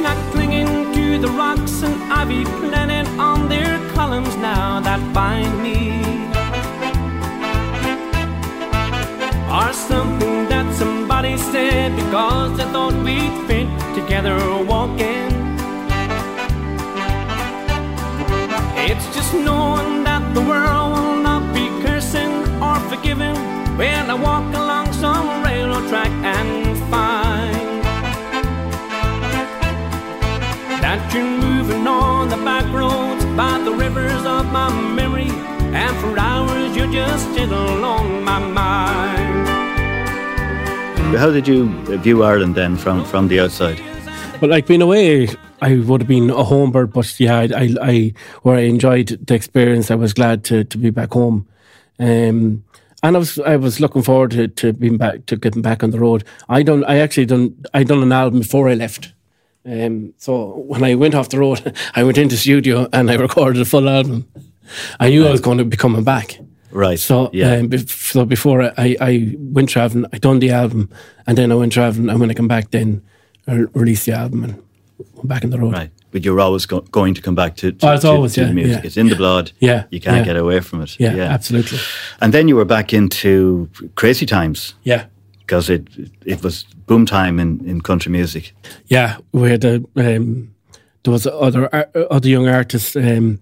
[0.00, 5.78] not clinging to the rocks and ivy planted on their columns now that bind me.
[9.58, 15.30] Or something that somebody said because they thought we'd fit together walking.
[18.88, 22.32] It's just knowing that the world will not be cursing
[22.62, 23.36] or forgiving
[23.78, 26.65] when I walk along some railroad track and
[31.68, 36.90] you're on the back roads by the rivers of my memory, and for hours you're
[36.92, 39.48] just gentle on my mind.
[41.18, 43.80] how did you view Ireland then from, from the outside?
[44.40, 45.28] But like being away,
[45.62, 46.92] I would have been a home bird.
[46.92, 50.78] But yeah, I, I, I where I enjoyed the experience, I was glad to, to
[50.78, 51.48] be back home.
[51.98, 52.64] Um,
[53.02, 55.90] and I was I was looking forward to, to being back to getting back on
[55.90, 56.24] the road.
[56.48, 59.12] I done I actually done I done an album before I left.
[59.66, 63.60] Um, so when I went off the road, I went into studio and I recorded
[63.60, 64.26] a full album.
[65.00, 66.38] I knew I was going to be coming back.
[66.70, 66.98] Right.
[66.98, 67.54] So, yeah.
[67.56, 70.90] um, bef- so before I, I went traveling, I done the album,
[71.26, 72.10] and then I went traveling.
[72.10, 73.02] And when I come back, then
[73.46, 74.62] I released the album and
[75.14, 75.72] went back on the road.
[75.72, 75.90] right.
[76.10, 78.44] But you're always go- going to come back to, to, Oh, it's to- always, to
[78.46, 78.82] the music.
[78.82, 78.86] yeah.
[78.86, 79.52] It's in the blood.
[79.60, 80.24] Yeah, You can't yeah.
[80.24, 80.98] get away from it.
[81.00, 81.78] Yeah, absolutely.
[82.20, 85.06] And then you were back into crazy times Yeah,
[85.46, 85.88] because it
[86.24, 88.52] it was boom time in, in country music.
[88.86, 89.18] yeah.
[89.32, 90.54] We had a, um,
[91.04, 92.96] there was other ar- other young artists.
[92.96, 93.40] Um,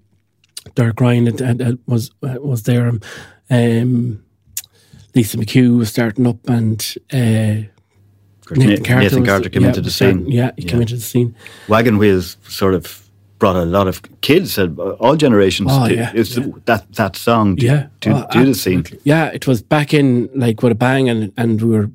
[0.74, 2.92] Derek Ryan had, had, had- was uh, was there.
[3.50, 4.22] Um,
[5.14, 7.68] Lisa McHugh was starting up, and uh,
[8.50, 10.30] Nathan Carter, Nathan was- came yeah, into the scene.
[10.30, 11.34] Yeah, he came into the scene.
[11.68, 13.03] Wagon Wheels sort of
[13.44, 15.68] brought a lot of kids, all generations.
[15.70, 16.46] Oh, to, yeah, it's yeah.
[16.64, 18.84] that that song to, Yeah, to, oh, do the scene.
[19.04, 21.90] Yeah, it was back in like with a bang, and and we were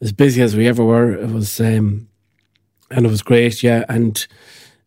[0.00, 1.12] as busy as we ever were.
[1.12, 2.08] It was, um,
[2.90, 3.62] and it was great.
[3.62, 4.26] Yeah, and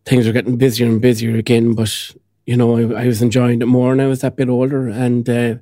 [0.03, 1.73] things were getting busier and busier again.
[1.73, 2.11] But
[2.45, 5.29] you know, I, I was enjoying it more, and I was that bit older, and
[5.29, 5.55] uh,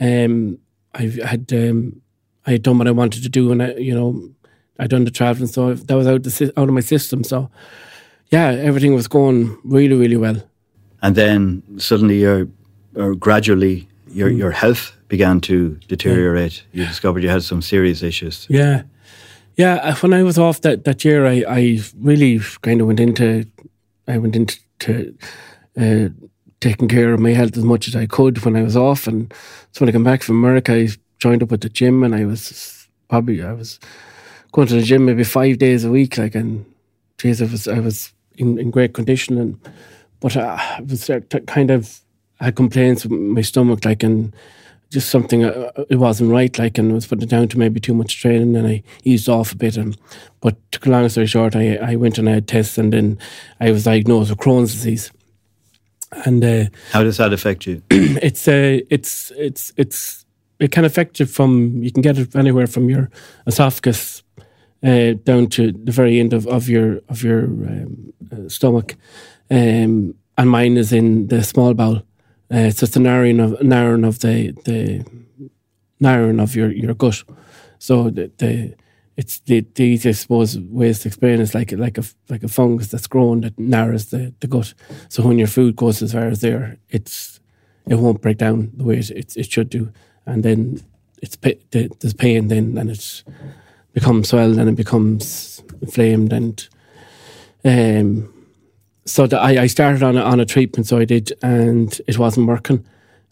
[0.00, 0.58] um,
[0.94, 2.00] I had um,
[2.46, 4.30] I had done what I wanted to do, and I, you know,
[4.78, 7.22] I'd done the traveling, so that was out the, out of my system.
[7.22, 7.50] So
[8.30, 10.42] yeah, everything was going really, really well.
[11.02, 12.46] And then suddenly, your
[12.94, 14.38] or gradually, your Mm.
[14.38, 16.62] your health began to deteriorate.
[16.72, 18.46] You discovered you had some serious issues.
[18.50, 18.82] Yeah.
[19.56, 23.00] Yeah, uh, when I was off that, that year, I, I really kind of went
[23.00, 23.44] into,
[24.06, 25.14] I went into to,
[25.76, 26.08] uh,
[26.60, 29.08] taking care of my health as much as I could when I was off.
[29.08, 29.32] And
[29.72, 30.88] so when I came back from America, I
[31.18, 33.80] joined up with the gym and I was probably, I was
[34.52, 36.18] going to the gym maybe five days a week.
[36.18, 36.64] Like, and
[37.18, 39.38] geez, I was, I was in, in great condition.
[39.38, 39.58] And,
[40.20, 42.00] but uh, I was uh, kind of,
[42.40, 44.34] I had complaints with my stomach, like, and
[44.90, 47.92] just something uh, it wasn't right like and was putting it down to maybe too
[47.92, 49.98] much training and I eased off a bit and
[50.40, 53.18] but to cut long story short I, I went and I had tests and then
[53.60, 55.10] I was diagnosed with Crohn's disease
[56.24, 57.82] And uh, How does that affect you?
[57.90, 60.24] it's uh, it's it's it's
[60.58, 63.10] it can affect you from you can get it anywhere from your
[63.46, 64.22] esophagus
[64.82, 68.96] uh, down to the very end of, of your of your um, uh, stomach,
[69.50, 72.02] um, and mine is in the small bowel.
[72.50, 75.04] Uh, so it's the narrowing of narrowing of the the
[76.00, 77.24] narrowing of your, your gut.
[77.78, 78.74] So the, the
[79.16, 82.48] it's the, the easiest, I suppose, ways to explain is like like a like a
[82.48, 84.74] fungus that's grown that narrows the, the gut.
[85.08, 87.40] So when your food goes as far as there, it's
[87.88, 89.92] it won't break down the way it it, it should do,
[90.24, 90.80] and then
[91.20, 91.36] it's
[91.70, 93.24] there's pain then, and it
[94.00, 96.68] becomes swelled and it becomes inflamed, and
[97.64, 98.32] um,
[99.04, 102.18] so the, I I started on a, on a treatment, so I did, and it
[102.18, 102.86] wasn't working,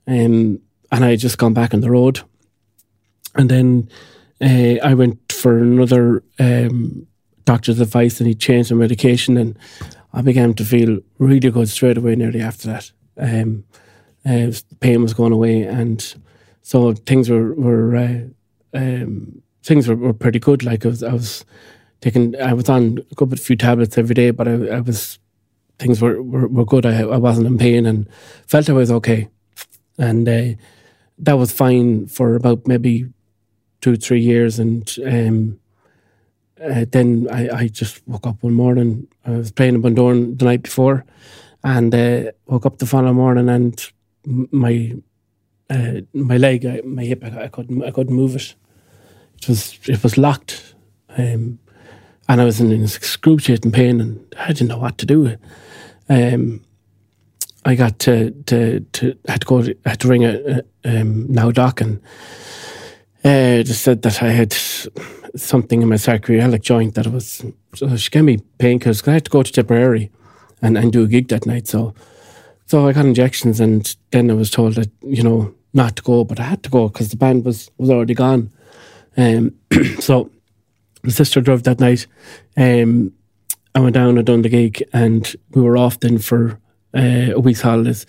[0.07, 2.21] um, and I had just gone back on the road,
[3.35, 3.89] and then
[4.41, 7.07] uh, I went for another um,
[7.47, 9.59] doctor's advice and he changed the medication and
[10.13, 12.91] I began to feel really good straight away nearly after that.
[13.17, 13.65] Um,
[14.27, 16.15] uh, pain was going away and
[16.63, 18.21] so things were, were uh,
[18.75, 20.63] um, things were, were pretty good.
[20.63, 21.45] Like I was, I was
[22.01, 25.19] taking, I was on a couple, of few tablets every day, but I, I was,
[25.81, 26.87] things were, were, were good.
[26.87, 28.09] I, I wasn't in pain and
[28.47, 29.29] felt I was okay.
[29.99, 30.61] And uh,
[31.19, 33.07] that was fine for about maybe
[33.81, 34.61] two, three years.
[34.61, 35.59] And um,
[36.63, 39.09] uh, then I, I just woke up one morning.
[39.25, 41.05] I was playing in Bundoran the night before
[41.65, 43.93] and uh, woke up the following morning and
[44.25, 44.95] my
[45.69, 48.55] uh, my leg, my hip, I couldn't I couldn't move it.
[49.39, 50.75] It was it was locked,
[51.17, 51.59] um,
[52.29, 55.37] and I was in excruciating pain, and I didn't know what to do.
[56.09, 56.65] Um,
[57.65, 61.27] I got to to to had to go to, had to ring a, a um,
[61.33, 62.01] now doc and
[63.25, 64.53] uh, just said that I had
[65.35, 67.45] something in my sacroiliac joint that was.
[67.75, 70.11] So she gave me I had to go to Tipperary
[70.63, 71.67] and, and do a gig that night.
[71.67, 71.93] So
[72.67, 76.25] so I got injections, and then I was told that you know not to go,
[76.25, 78.51] but I had to go because the band was was already gone.
[79.17, 79.55] Um,
[80.01, 80.31] so
[81.03, 82.07] my sister drove that night.
[82.57, 83.13] Um,
[83.75, 86.59] I went down and done the gig, and we were off then for
[86.95, 88.07] uh, a week's holidays,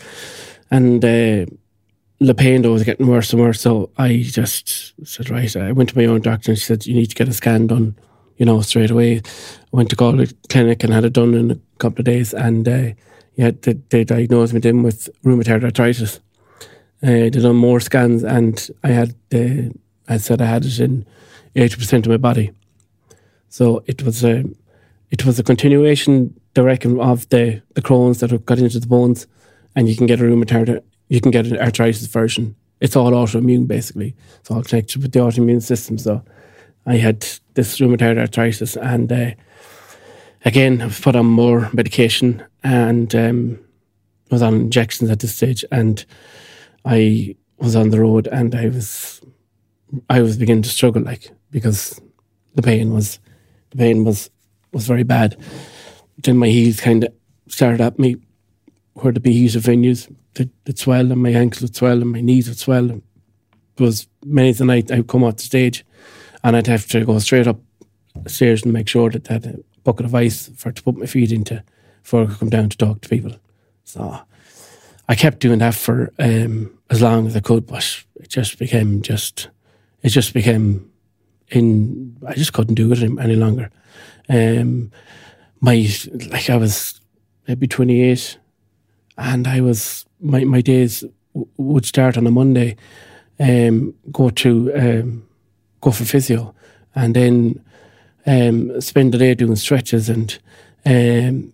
[0.72, 1.04] and.
[1.04, 1.46] Uh,
[2.20, 3.62] the pain though was getting worse and worse.
[3.62, 6.96] So I just said, right, I went to my own doctor and she said, you
[6.96, 7.96] need to get a scan done,
[8.38, 9.18] you know, straight away.
[9.18, 9.22] I
[9.72, 12.34] went to Galway Clinic and had it done in a couple of days.
[12.34, 12.94] And uh,
[13.36, 16.20] yeah, they, they diagnosed me then with rheumatoid arthritis.
[17.04, 19.70] Uh, they done more scans and I had, uh,
[20.08, 21.06] I said I had it in
[21.56, 22.52] 80% of my body.
[23.50, 24.44] So it was a,
[25.12, 28.88] it was a continuation, they reckon, of the, the Crohn's that have got into the
[28.88, 29.28] bones
[29.76, 32.56] and you can get a rheumatoid you can get an arthritis version.
[32.82, 34.16] It's all autoimmune basically.
[34.40, 35.98] It's all connected with the autoimmune system.
[35.98, 36.24] So
[36.86, 39.32] I had this rheumatoid arthritis, and uh,
[40.46, 43.60] again, I was put on more medication and um,
[44.30, 46.06] was on injections at this stage, and
[46.86, 49.17] I was on the road, and I was
[50.10, 52.00] I was beginning to struggle, like because
[52.56, 53.20] the pain was
[53.72, 54.30] the pain was
[54.72, 55.38] was very bad.
[56.18, 57.14] Then my heels kind of
[57.48, 58.18] started at me
[58.94, 62.48] where the beheated venues that would swell and my ankles would swell and my knees
[62.48, 62.90] would swell.
[62.90, 63.02] It
[63.82, 65.86] was many of the night I'd come off the stage
[66.44, 67.60] and I'd have to go straight up
[68.26, 71.06] stairs and make sure that I had a bucket of ice for to put my
[71.06, 71.64] feet into
[72.02, 73.36] before I could come down to talk to people.
[73.84, 74.20] So
[75.08, 79.02] I kept doing that for um, as long as I could, but it just became
[79.02, 79.50] just
[80.04, 80.92] it just became
[81.50, 83.70] in I just couldn't do it any longer.
[84.30, 84.92] Um,
[85.62, 85.88] my
[86.32, 87.00] like I was
[87.48, 88.38] maybe twenty eight
[89.18, 92.76] and I was my my days w- would start on a Monday,
[93.40, 95.28] um, go to um,
[95.82, 96.54] go for physio,
[96.96, 97.64] and then
[98.26, 100.38] um, spend the day doing stretches and
[100.86, 101.54] um,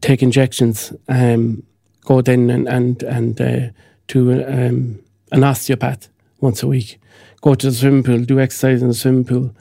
[0.00, 0.92] take injections.
[1.08, 1.62] Um,
[2.02, 3.68] go then and and and uh,
[4.08, 5.00] to um,
[5.32, 6.08] an osteopath
[6.40, 6.98] once a week.
[7.46, 9.54] Go to the swimming pool, do exercise in the swimming pool.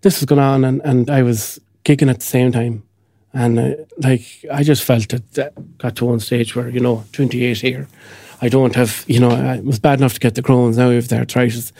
[0.00, 2.82] This was going on, and, and I was kicking at the same time.
[3.32, 7.04] And uh, like, I just felt that, that got to one stage where, you know,
[7.12, 7.86] 28 here,
[8.42, 10.94] I don't have, you know, it was bad enough to get the Crohn's, now I
[10.94, 11.72] have the arthritis.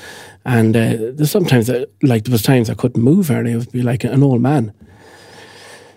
[0.44, 3.72] And uh, there's sometimes, uh, like, there was times I couldn't move hardly, I would
[3.72, 4.72] be like an old man.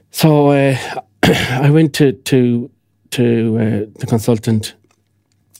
[0.09, 0.75] So uh,
[1.23, 2.71] I went to, to,
[3.11, 4.73] to uh, the consultant,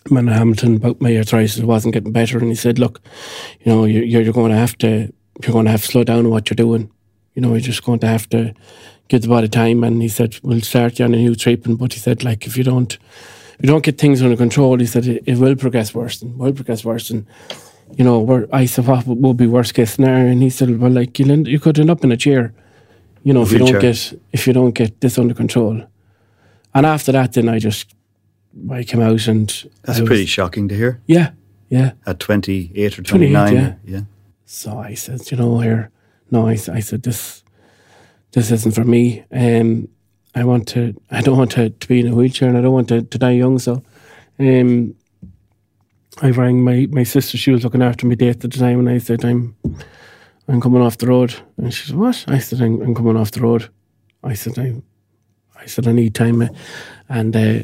[0.09, 1.57] Man Hamilton, about my arthritis.
[1.57, 2.37] It wasn't getting better.
[2.37, 3.01] And he said, look,
[3.61, 6.29] you know, you're, you're going to have to, you're going to have to slow down
[6.29, 6.91] what you're doing.
[7.35, 8.53] You know, you're just going to have to
[9.07, 9.83] give the body time.
[9.83, 11.79] And he said, we'll start you on a new treatment.
[11.79, 14.85] But he said, like, if you don't, if you don't get things under control, he
[14.85, 17.09] said, it, it will progress worse and will progress worse.
[17.09, 17.25] And,
[17.95, 20.31] you know, where I said, what would be worst case scenario?
[20.31, 22.53] And he said, well, like, end, you could end up in a chair,
[23.23, 25.81] you know, if you don't get, if you don't get this under control.
[26.73, 27.93] And after that, then I just
[28.71, 29.47] I came out and
[29.83, 31.01] That's was- pretty shocking to hear.
[31.07, 31.31] yeah,
[31.69, 31.93] yeah.
[32.05, 33.53] At 28 or 28, 29.
[33.53, 33.73] yeah.
[33.85, 34.01] yeah.
[34.45, 35.89] So I said, you know, here,
[36.29, 37.43] no, I said this,
[38.31, 39.23] this isn't for me.
[39.31, 39.87] Um,
[40.35, 42.73] I want to, I don't want to, to be in a wheelchair, and I don't
[42.73, 43.57] want to, to die young.
[43.59, 43.83] So,
[44.39, 44.95] um,
[46.21, 47.37] I rang my, my sister.
[47.37, 49.55] She was looking after me day at the time, and I said, I'm,
[50.47, 51.33] I'm coming off the road.
[51.57, 52.23] And she said, what?
[52.27, 53.69] I said, I'm, I'm coming off the road.
[54.23, 54.75] I said, I,
[55.59, 56.47] I said, I need time,
[57.09, 57.59] and uh,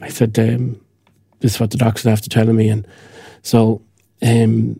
[0.00, 0.80] I said, um,
[1.40, 2.86] this is what the doctors after telling me, and
[3.42, 3.82] so.
[4.22, 4.78] Um,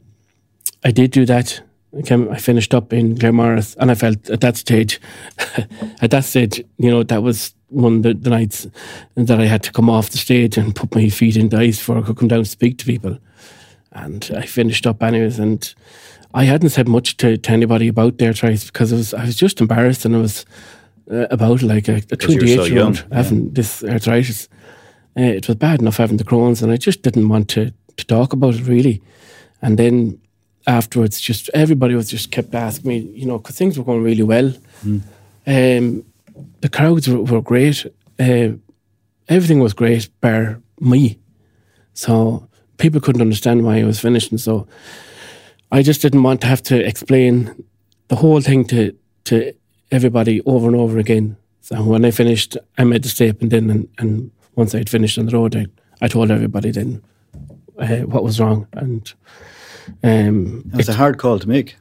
[0.85, 1.61] I did do that.
[1.97, 5.01] I, came, I finished up in Claremorris, and I felt at that stage,
[6.01, 8.67] at that stage, you know, that was one of the, the nights
[9.17, 11.79] that I had to come off the stage and put my feet in the ice
[11.79, 13.19] before I could come down and speak to people.
[13.93, 15.75] And I finished up anyways, and
[16.33, 19.61] I hadn't said much to, to anybody about their arthritis because was I was just
[19.61, 20.47] embarrassed, and I was
[21.11, 23.17] uh, about like a, a so 28 year old yeah.
[23.17, 24.49] having this arthritis.
[25.17, 28.07] Uh, it was bad enough having the Crohn's, and I just didn't want to to
[28.07, 29.03] talk about it really.
[29.63, 30.21] And then
[30.67, 34.23] afterwards, just everybody was just kept asking me, you know, because things were going really
[34.23, 34.53] well.
[35.47, 36.05] Um,
[36.61, 37.87] the crowds were, were great.
[38.19, 38.51] Uh,
[39.29, 41.19] everything was great, bar me.
[41.95, 44.39] So people couldn't understand why I was finishing.
[44.39, 44.67] So
[45.73, 47.65] I just didn't want to have to explain
[48.09, 48.95] the whole thing to
[49.25, 49.53] to
[49.91, 51.37] everybody over and over again.
[51.61, 55.27] So when I finished, I made the statement in, and, and once I'd finished on
[55.27, 55.67] the road, I,
[56.01, 57.03] I told everybody then
[57.79, 59.13] uh, what was wrong, and
[60.03, 61.77] um, It was a hard call to make.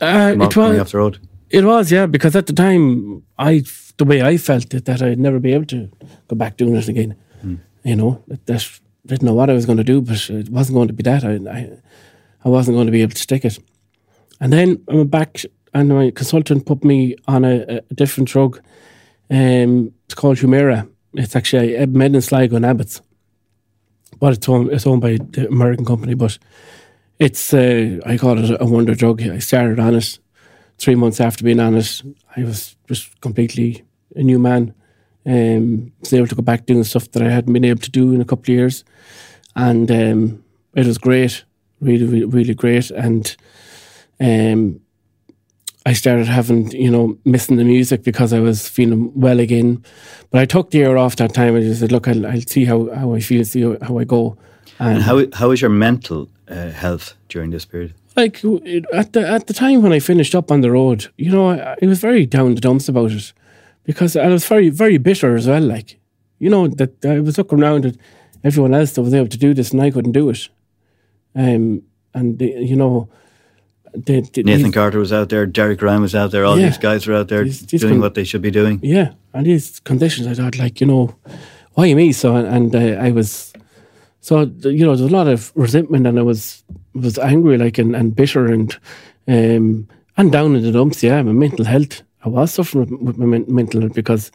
[0.00, 1.18] uh, it was off the road.
[1.50, 3.62] it was yeah because at the time I
[3.98, 5.88] the way I felt it that I'd never be able to
[6.28, 7.14] go back doing it again.
[7.84, 10.76] You know that, that didn't know what I was going to do, but it wasn't
[10.76, 11.24] going to be that.
[11.24, 11.70] I, I
[12.44, 13.58] I wasn't going to be able to stick it.
[14.40, 15.42] And then I went back,
[15.74, 18.60] and my consultant put me on a, a different drug.
[19.30, 20.88] Um, it's called Humira.
[21.14, 23.02] It's actually a made in Sligo and Abbott's,
[24.18, 26.14] but it's owned, it's owned by the American company.
[26.14, 26.38] But
[27.18, 29.22] it's uh, I call it a wonder drug.
[29.22, 30.18] I started on it
[30.78, 32.02] three months after being on it.
[32.36, 33.84] I was just completely
[34.16, 34.74] a new man.
[35.24, 38.12] Um, was able to go back doing stuff that I hadn't been able to do
[38.12, 38.84] in a couple of years,
[39.54, 40.44] and um,
[40.74, 41.44] it was great,
[41.80, 42.90] really, really, really great.
[42.90, 43.36] And
[44.18, 44.80] um,
[45.84, 49.84] I started having, you know, missing the music because I was feeling well again.
[50.30, 51.56] But I took the year off that time.
[51.56, 54.36] I just said, look, I'll, I'll see how, how I feel, see how, I go.
[54.78, 57.94] And, And how how was your mental uh, health during this period?
[58.16, 61.30] like it, at the at the time when I finished up on the road, you
[61.30, 63.32] know, I, I was very down the dumps about it
[63.84, 65.62] because I was very very bitter as well.
[65.62, 65.98] Like,
[66.38, 67.96] you know, that I was looking around at
[68.44, 70.48] everyone else that was able to do this and I couldn't do it.
[71.34, 71.82] Um,
[72.14, 73.08] and the, you know,
[73.94, 76.66] Nathan these- Carter was out there, Derek Ryan was out there, all Yeah.
[76.68, 78.78] these guys were out there These- these doing con- what they should be doing.
[78.82, 81.14] Yeah, and these conditions, I thought, like, you know,
[81.74, 82.12] why me?
[82.12, 83.52] So, and uh, I was,
[84.20, 87.94] so you know, there's a lot of resentment, and I was was angry, like, and,
[87.96, 88.76] and bitter, and
[89.28, 91.02] um, and down in the dumps.
[91.02, 94.30] Yeah, my mental health, I was suffering with, my men- mental health because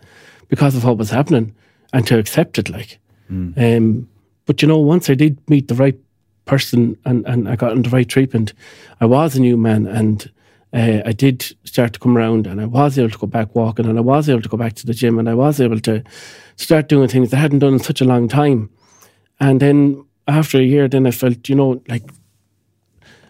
[0.50, 1.54] because of what was happening,
[1.93, 4.08] and to accept it, like, um,
[4.46, 5.98] but you know, once I did meet the right
[6.48, 8.54] person and, and I got the right treatment,
[9.00, 10.32] I was a new man and
[10.74, 13.86] uh, I did start to come around and I was able to go back walking
[13.86, 16.04] and I was able to go back to the gym and I was able to
[16.56, 18.70] start doing things I hadn't done in such a long time.
[19.40, 22.04] And then after a year, then I felt, you know, like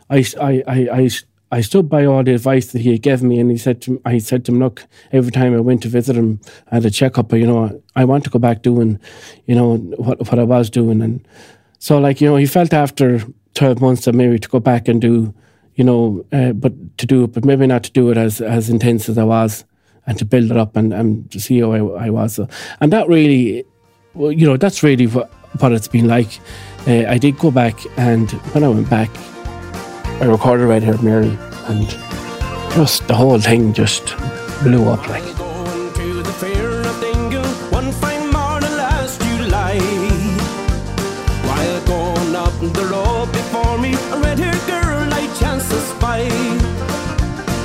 [0.10, 1.10] I, I, I, I,
[1.52, 3.92] I stood by all the advice that he had given me, and he said to
[3.92, 6.92] me, I said to him, look, every time I went to visit him, had a
[6.92, 7.32] checkup.
[7.32, 9.00] You know, I want to go back doing,
[9.46, 11.26] you know, what what I was doing, and
[11.80, 13.22] so like you know, he felt after
[13.54, 15.34] twelve months that maybe to go back and do,
[15.76, 18.70] you know, uh, but to do it, but maybe not to do it as as
[18.70, 19.66] intense as I was,
[20.06, 22.48] and to build it up and and to see how I, I was, so,
[22.82, 23.66] and that really,
[24.14, 26.40] well, you know, that's really what what it's been like.
[26.88, 29.10] Uh, I did go back, and when I went back.
[30.20, 31.38] I recorded Red Haired Mary,
[31.68, 31.88] and
[32.74, 34.18] just the whole thing just
[34.64, 35.08] blew up.
[35.08, 35.37] Like,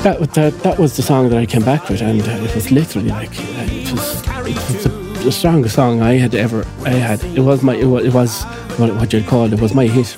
[0.02, 3.08] that, that that was the song that I came back with, and it was literally
[3.08, 4.88] like it was, it was the,
[5.24, 7.22] the strongest song I had ever I had.
[7.24, 8.42] It was my it was, it was
[8.78, 10.16] what, what you'd call it was my hit.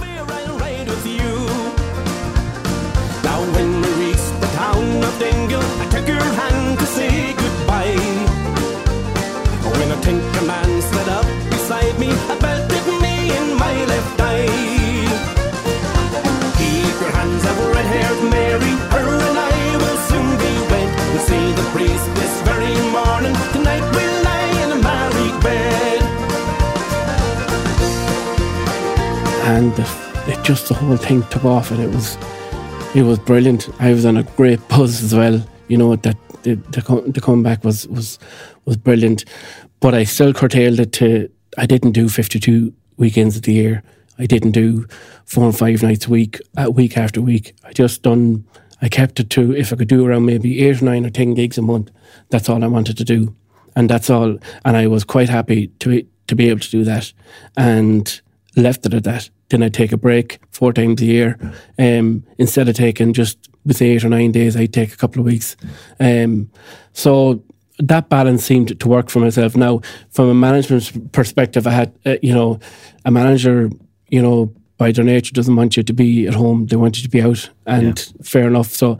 [29.45, 29.73] And
[30.27, 32.17] it just the whole thing took off, and it was
[32.95, 33.69] it was brilliant.
[33.79, 35.45] I was on a great buzz as well.
[35.69, 38.19] You know that the the, the comeback was was
[38.65, 39.25] was brilliant,
[39.81, 41.29] but I still curtailed it to.
[41.59, 43.83] I didn't do fifty two weekends of the year.
[44.19, 44.87] I didn't do
[45.25, 47.55] four and five nights a week, uh, week after week.
[47.65, 48.45] I just done.
[48.81, 51.35] I kept it to if I could do around maybe eight or nine or ten
[51.35, 51.91] gigs a month.
[52.31, 53.35] That's all I wanted to do,
[53.77, 54.39] and that's all.
[54.65, 57.13] And I was quite happy to to be able to do that,
[57.57, 58.21] and
[58.57, 59.31] left it at that.
[59.49, 61.39] Then I take a break four times a year.
[61.79, 65.27] Um, instead of taking just with eight or nine days, I take a couple of
[65.27, 65.57] weeks.
[66.01, 66.51] Um,
[66.93, 67.43] so
[67.79, 69.57] that balance seemed to work for myself.
[69.57, 69.81] Now,
[70.11, 72.61] from a management perspective, I had, uh, you know,
[73.05, 73.71] a manager,
[74.09, 76.67] you know, by their nature doesn't want you to be at home.
[76.67, 78.23] They want you to be out, and yeah.
[78.23, 78.71] fair enough.
[78.71, 78.99] So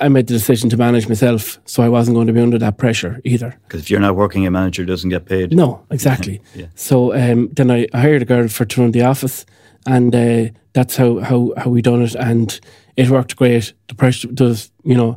[0.00, 2.78] I made the decision to manage myself, so I wasn't going to be under that
[2.78, 3.58] pressure either.
[3.64, 5.52] Because if you're not working, a manager doesn't get paid.
[5.54, 6.40] No, exactly.
[6.54, 6.66] yeah.
[6.74, 9.46] So um, then I hired a girl for to run the office,
[9.86, 12.58] and uh, that's how, how how we done it, and
[12.96, 13.72] it worked great.
[13.88, 15.16] The pressure does, you know,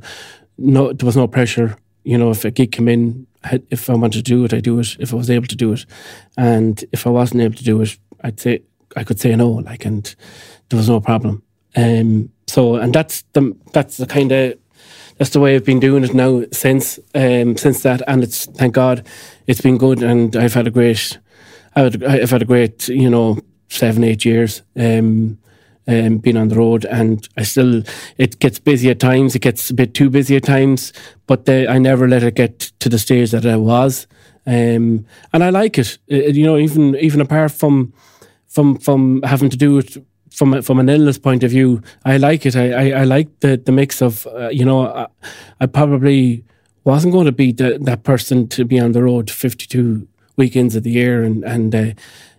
[0.58, 1.78] no, there was no pressure.
[2.04, 3.28] You know, if a gig came in,
[3.70, 4.98] if I wanted to do it, I do it.
[5.00, 5.86] If I was able to do it,
[6.38, 8.62] and if I wasn't able to do it, I'd say
[8.96, 10.16] I could say no, like, and
[10.70, 11.44] there was no problem.
[11.76, 14.56] Um, so, and that's the that's the kind of
[15.22, 18.74] that's the way I've been doing it now since um, since that, and it's thank
[18.74, 19.06] God
[19.46, 21.20] it's been good, and I've had a great
[21.76, 23.38] I've, had a great you know
[23.70, 24.64] seven eight years.
[24.76, 25.38] Um,
[25.88, 27.84] um, being on the road, and I still
[28.18, 29.36] it gets busy at times.
[29.36, 30.92] It gets a bit too busy at times,
[31.28, 34.08] but the, I never let it get to the stage that I was,
[34.48, 36.00] um, and I like it.
[36.08, 36.36] it.
[36.36, 37.94] You know, even even apart from
[38.48, 42.18] from from having to do it from a, from an illness point of view, I
[42.18, 42.56] like it.
[42.56, 45.08] I, I, I like the, the mix of, uh, you know, I,
[45.60, 46.44] I, probably
[46.84, 50.08] wasn't going to be the, that person to be on the road 52
[50.38, 51.22] weekends of the year.
[51.22, 51.94] And, and uh,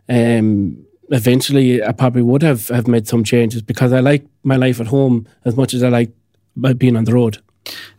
[0.08, 4.80] um, eventually I probably would have, have made some changes because I like my life
[4.80, 6.10] at home as much as I like
[6.78, 7.38] being on the road.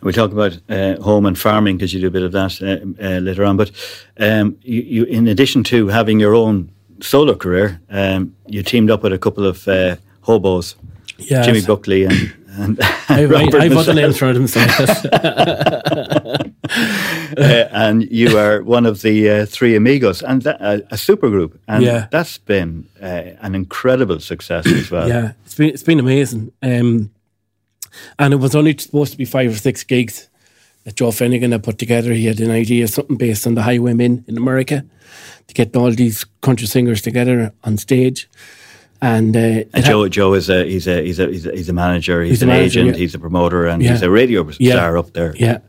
[0.02, 3.04] We'll talk about uh, home and farming because you do a bit of that uh,
[3.04, 3.56] uh, later on.
[3.56, 3.72] But
[4.20, 6.72] um, you, you, in addition to having your own
[7.04, 10.76] solo career, um, you teamed up with a couple of uh, hobos,
[11.18, 11.46] yes.
[11.46, 12.34] Jimmy Buckley and.
[12.48, 12.80] and
[13.10, 14.46] I, Robert I, I put the names for them.
[17.38, 21.30] uh, and you are one of the uh, three amigos, and that, uh, a super
[21.30, 22.08] group, and yeah.
[22.12, 25.08] that's been uh, an incredible success as well.
[25.08, 27.12] Yeah, it's been it's been amazing, um,
[28.18, 30.30] and it was only supposed to be five or six gigs
[30.84, 32.14] that Joe Finnegan had put together.
[32.14, 34.86] He had an idea, of something based on the Highwaymen in America,
[35.48, 38.30] to get all these country singers together on stage.
[39.02, 42.24] And, uh, and Joe, Joe is a he's a he's a he's a, manager.
[42.24, 42.96] He's, he's an manager, agent.
[42.96, 43.02] Yeah.
[43.02, 43.92] He's a promoter, and yeah.
[43.92, 44.76] he's a radio yeah.
[44.76, 45.36] star up there.
[45.36, 45.60] Yeah,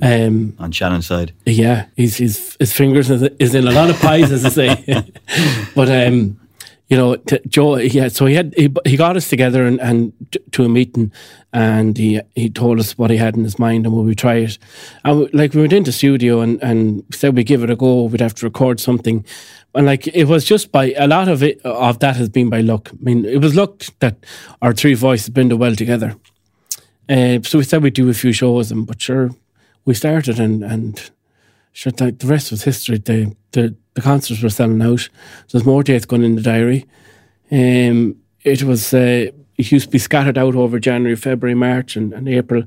[0.00, 1.32] um, on Shannonside.
[1.44, 5.04] Yeah, he's, his his fingers is in a lot of pies, as I say.
[5.74, 6.40] but um,
[6.88, 7.16] you know,
[7.46, 10.12] Joe, yeah, so he had he, he got us together and, and
[10.52, 11.12] to a meeting,
[11.52, 14.36] and he he told us what he had in his mind and would we try
[14.36, 14.58] it,
[15.04, 18.04] and we, like we went into studio and and said we give it a go,
[18.04, 19.22] we'd have to record something,
[19.74, 22.62] and like it was just by a lot of it of that has been by
[22.62, 22.90] luck.
[22.90, 24.16] I mean, it was luck that
[24.62, 26.16] our three voices blended well together.
[27.06, 29.30] Uh, so we said we'd do a few shows, and but sure,
[29.84, 31.10] we started and and
[31.72, 32.98] sure the rest was history.
[32.98, 35.08] The the the concerts were selling out.
[35.50, 36.86] There's more dates going in the diary.
[37.50, 42.12] Um, it was uh, it used to be scattered out over January, February, March, and,
[42.12, 42.62] and April,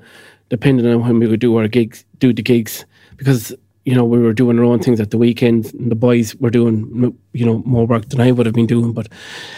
[0.50, 2.86] depending on when we would do our gigs, do the gigs,
[3.18, 3.54] because
[3.86, 6.50] you know we were doing our own things at the weekend, and the boys were
[6.50, 8.94] doing you know more work than I would have been doing.
[8.94, 9.08] But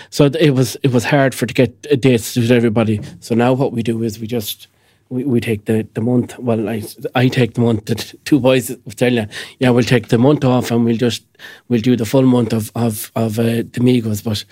[0.09, 3.01] so it was it was hard for to get dates to everybody.
[3.19, 4.67] So now what we do is we just
[5.13, 6.37] we, we take the, the month.
[6.39, 6.81] Well, I,
[7.13, 7.85] I take the month.
[7.93, 9.27] The two boys tell you,
[9.59, 11.23] yeah, we'll take the month off and we'll just
[11.69, 14.23] we'll do the full month of of of uh, the Migos.
[14.23, 14.45] But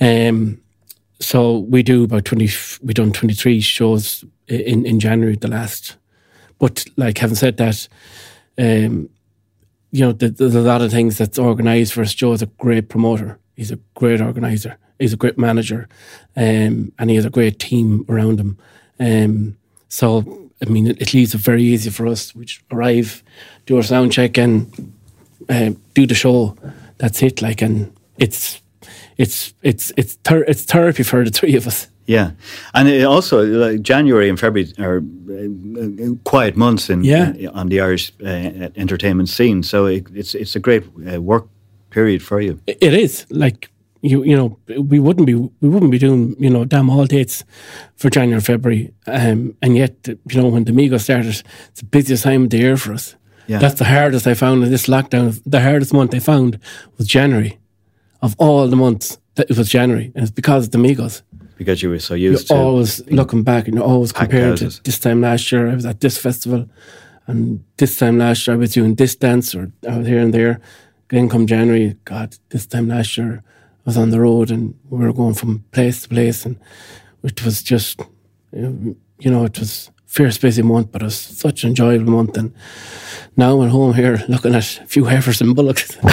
[0.00, 0.60] um,
[1.20, 2.48] so we do about twenty.
[2.82, 5.96] We done twenty three shows in in January the last.
[6.58, 7.88] But like having said that,
[8.58, 9.08] um,
[9.92, 12.14] you know, there's a lot of things that's organised for us.
[12.14, 13.38] Joe's a great promoter.
[13.56, 14.78] He's a great organizer.
[14.98, 15.88] He's a great manager,
[16.36, 18.58] um, and he has a great team around him.
[19.00, 19.56] Um,
[19.92, 22.34] so, I mean, it, it leaves it very easy for us.
[22.34, 23.22] We arrive,
[23.66, 24.94] do our sound check, and
[25.50, 26.56] uh, do the show.
[26.96, 27.42] That's it.
[27.42, 28.62] Like, and it's
[29.18, 31.88] it's it's it's ther- it's therapy for the three of us.
[32.06, 32.30] Yeah,
[32.72, 37.34] and also like January and February are uh, quiet months in, yeah.
[37.34, 39.62] in, on the Irish uh, entertainment scene.
[39.62, 41.48] So it, it's it's a great uh, work
[41.90, 42.58] period for you.
[42.66, 43.68] It is like
[44.02, 47.44] you you know we wouldn't be we wouldn't be doing you know damn all dates
[47.96, 52.24] for January February um, and yet you know when the Migo started it's the busiest
[52.24, 53.58] time of the year for us yeah.
[53.58, 56.58] that's the hardest I found in this lockdown the hardest month I found
[56.98, 57.58] was January
[58.22, 61.22] of all the months that it was January, and it's because of the Migos.
[61.58, 62.50] Because you were so used.
[62.50, 65.68] You're always looking back and you're always comparing to this time last year.
[65.68, 66.68] I was at this festival,
[67.26, 70.32] and this time last year I was doing this dance, or I was here and
[70.32, 70.60] there.
[71.08, 73.42] Then come January, God, this time last year
[73.84, 76.56] I was on the road and we were going from place to place, and
[77.24, 78.00] it was just,
[78.52, 82.36] you know, it was a fierce busy month, but it was such an enjoyable month.
[82.36, 82.52] And
[83.36, 85.96] now I'm at home here looking at a few heifers and bullocks.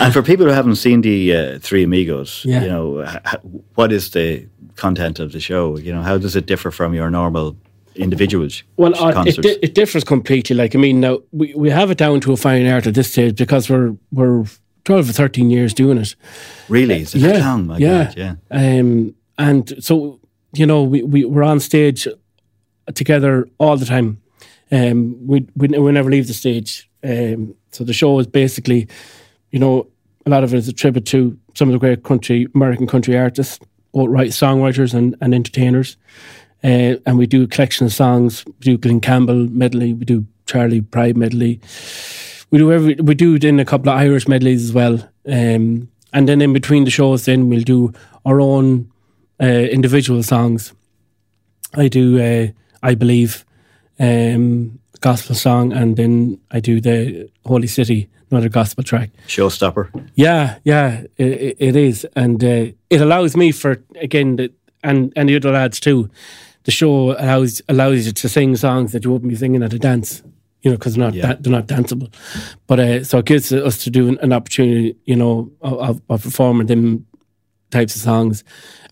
[0.00, 2.62] And for people who haven't seen the uh, Three Amigos, Yeah.
[2.62, 3.40] you know, h- h-
[3.74, 5.76] what is the content of the show?
[5.76, 7.56] You know, how does it differ from your normal
[7.96, 10.54] individual sh- Well, uh, it, di- it differs completely.
[10.54, 13.10] Like, I mean, now we, we have it down to a fine art at this
[13.10, 14.44] stage because we're we're
[14.88, 16.16] twelve or thirteen years doing it.
[16.70, 17.02] really?
[17.02, 17.66] Is it that long?
[17.66, 18.36] My God, yeah.
[18.50, 20.18] Um, and so
[20.54, 22.08] you know, we we we're on stage
[22.94, 24.20] together all the time.
[24.72, 26.88] Um, we we, we never leave the stage.
[27.04, 28.88] Um, so the show is basically,
[29.50, 29.86] you know,
[30.24, 33.16] a lot of it is a tribute to some of the great country American country
[33.18, 33.60] artists,
[33.92, 35.98] write songwriters and, and entertainers.
[36.64, 38.44] Uh, and we do a collection of songs.
[38.46, 39.92] We do Glen Campbell medley.
[39.92, 41.60] We do Charley Pride medley.
[42.50, 42.94] We do every.
[42.94, 44.94] We do then a couple of Irish medleys as well.
[45.26, 47.92] Um, and then in between the shows, then we'll do
[48.24, 48.90] our own
[49.40, 50.72] uh, individual songs.
[51.74, 52.20] I do.
[52.20, 52.48] Uh,
[52.82, 53.44] I believe
[53.98, 59.10] um, gospel song, and then I do the Holy City, another gospel track.
[59.26, 60.08] Showstopper.
[60.14, 65.28] Yeah, yeah, it, it is, and uh, it allows me for again, the, and and
[65.28, 66.10] the other lads too.
[66.64, 69.78] The show allows allows you to sing songs that you wouldn't be singing at a
[69.78, 70.22] dance,
[70.62, 71.34] you know, because they're not Yeah.
[71.34, 72.12] da- they're not danceable.
[72.66, 76.02] But uh, so it gives us to do an, an opportunity, you know, of, of,
[76.08, 77.06] of performing them
[77.70, 78.44] types of songs,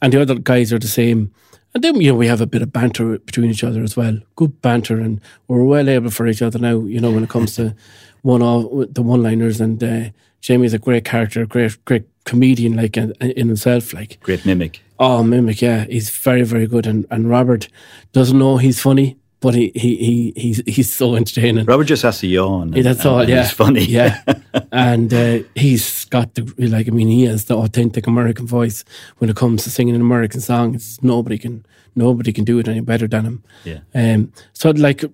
[0.02, 1.32] and the other guys are the same.
[1.74, 4.18] And then you know we have a bit of banter between each other as well,
[4.36, 6.80] good banter, and we're well able for each other now.
[6.80, 7.74] You know when it comes to
[8.22, 10.10] one of the one liners, and uh,
[10.40, 14.80] Jamie's a great character, great great comedian, like in, in himself, like Great mimic.
[14.98, 17.68] oh mimic, yeah, he's very very good, and and Robert
[18.12, 21.64] doesn't know he's funny, but he he, he he's he's so entertaining.
[21.66, 22.72] Robert just has to yawn.
[22.72, 23.20] Yeah, that's all.
[23.20, 23.84] and yeah, It's funny.
[23.84, 24.20] Yeah,
[24.72, 26.88] and uh, he's got the like.
[26.88, 28.84] I mean, he has the authentic American voice
[29.18, 30.74] when it comes to singing an American song.
[30.74, 33.44] It's nobody can nobody can do it any better than him.
[33.62, 33.78] Yeah.
[33.94, 34.32] Um.
[34.52, 35.04] So like,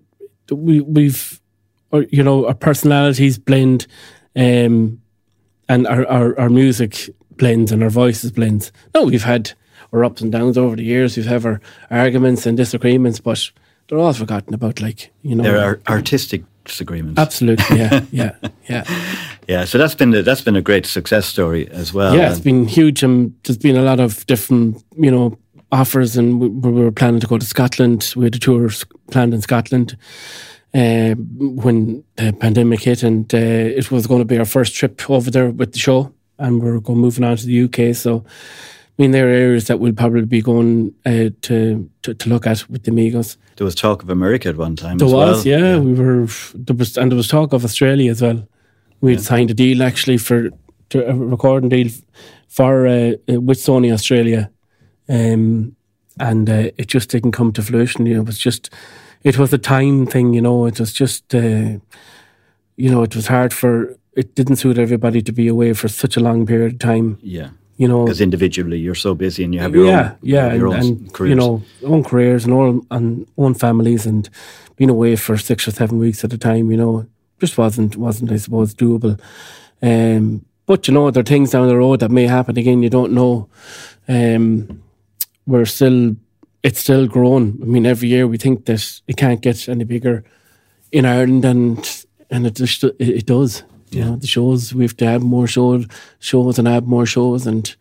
[0.50, 1.38] we we've,
[1.90, 3.86] or you know, our personalities blend,
[4.34, 5.02] um,
[5.68, 8.72] and our our, our music blends and our voices blends.
[8.94, 9.52] No, we've had
[9.92, 11.18] our ups and downs over the years.
[11.18, 11.60] We've had our
[11.90, 13.52] arguments and disagreements, but
[13.92, 14.80] they're all forgotten about.
[14.80, 17.20] Like you know, There are artistic disagreements.
[17.20, 18.34] Absolutely, yeah, yeah,
[18.66, 18.84] yeah,
[19.46, 22.16] Yeah, so that's been a, that's been a great success story as well.
[22.16, 22.30] yeah.
[22.30, 25.38] it's been huge, and there's been a lot of different, you know,
[25.70, 28.14] offers, and we, we were planning to go to Scotland.
[28.16, 28.70] We had a tour
[29.10, 29.98] planned in Scotland
[30.72, 35.10] uh, when the pandemic hit, and uh, it was going to be our first trip
[35.10, 37.94] over there with the show, and we are going moving on to the UK.
[37.94, 38.24] So,
[38.98, 42.46] I mean, there are areas that we'll probably be going uh, to, to to look
[42.46, 43.36] at with the Migos.
[43.56, 44.98] there was talk of America at one time.
[44.98, 45.60] There as was, well.
[45.60, 48.46] yeah, We were there was, and there was talk of Australia as well.
[49.00, 50.50] We had signed a deal actually for
[50.90, 51.88] to a recording deal
[52.48, 54.50] for uh, uh, with Sony Australia,
[55.08, 55.74] um,
[56.20, 58.04] and uh, it just didn't come to fruition.
[58.06, 58.70] You know, it was just
[59.24, 60.34] it was a time thing.
[60.34, 61.78] You know, it was just uh,
[62.76, 66.16] you know it was hard for it didn't suit everybody to be away for such
[66.18, 67.18] a long period of time.
[67.22, 67.48] yeah.
[67.78, 70.74] You know, Because individually you're so busy and you have your yeah, own, yeah, your
[70.74, 71.30] and, own and careers.
[71.30, 74.28] you know, own careers and all and own families, and
[74.76, 77.06] being away for six or seven weeks at a time, you know,
[77.40, 79.18] just wasn't wasn't I suppose doable.
[79.82, 82.82] Um, but you know, there are things down the road that may happen again.
[82.82, 83.48] You don't know.
[84.06, 84.82] Um,
[85.46, 86.14] we're still,
[86.62, 87.58] it's still growing.
[87.62, 90.22] I mean, every year we think that it can't get any bigger
[90.92, 93.64] in Ireland, and and it just it, it does.
[93.94, 95.84] You know, the shows we have to have more show,
[96.18, 97.74] shows and have more shows, and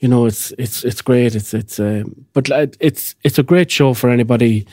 [0.00, 1.34] you know, it's it's it's great.
[1.34, 2.48] It's it's um, but
[2.80, 4.66] it's it's a great show for anybody,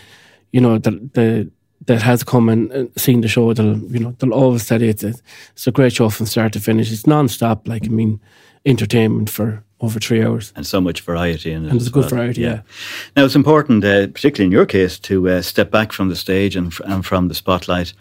[0.51, 1.49] you know, that the
[1.86, 3.53] that has come and seen the show.
[3.53, 5.13] They'll you know they'll always tell you it's a,
[5.51, 6.91] it's a great show from start to finish.
[6.91, 7.68] It's non-stop.
[7.68, 8.20] Like I mean,
[8.66, 11.70] entertainment for over three hours, and so much variety in it.
[11.70, 12.09] and it's a good well.
[12.09, 12.41] variety.
[12.41, 12.61] Yeah.
[13.16, 16.55] Now it's important, uh, particularly in your case, to uh, step back from the stage
[16.55, 17.93] and, f- and from the spotlight,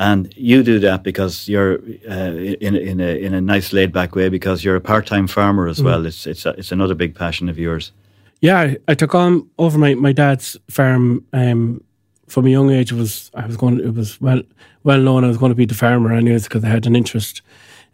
[0.00, 1.78] and you do that because you're
[2.10, 2.32] uh,
[2.66, 5.66] in in a in a nice laid back way because you're a part time farmer
[5.66, 5.70] Mm.
[5.70, 6.06] as well.
[6.06, 7.92] It's it's a, it's another big passion of yours.
[8.40, 11.82] Yeah, I, took on over my, my dad's farm um,
[12.26, 12.90] from a young age.
[12.92, 13.80] It was I was going.
[13.80, 14.42] It was well
[14.84, 17.42] well known I was going to be the farmer anyways because I had an interest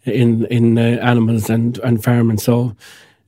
[0.04, 2.38] in in uh, animals and and farming.
[2.38, 2.76] So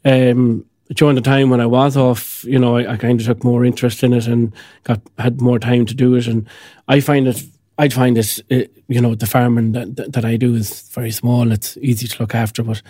[0.05, 0.65] um,
[0.95, 3.67] during the time when I was off, you know, I, I kind of took more
[3.67, 4.53] interest in it and
[4.85, 6.29] got had more time to do it.
[6.29, 6.47] And
[6.87, 7.43] I find it.
[7.79, 11.53] I find it, uh, you know, the farming that, that, I do is very small.
[11.53, 12.83] It's easy to look after, but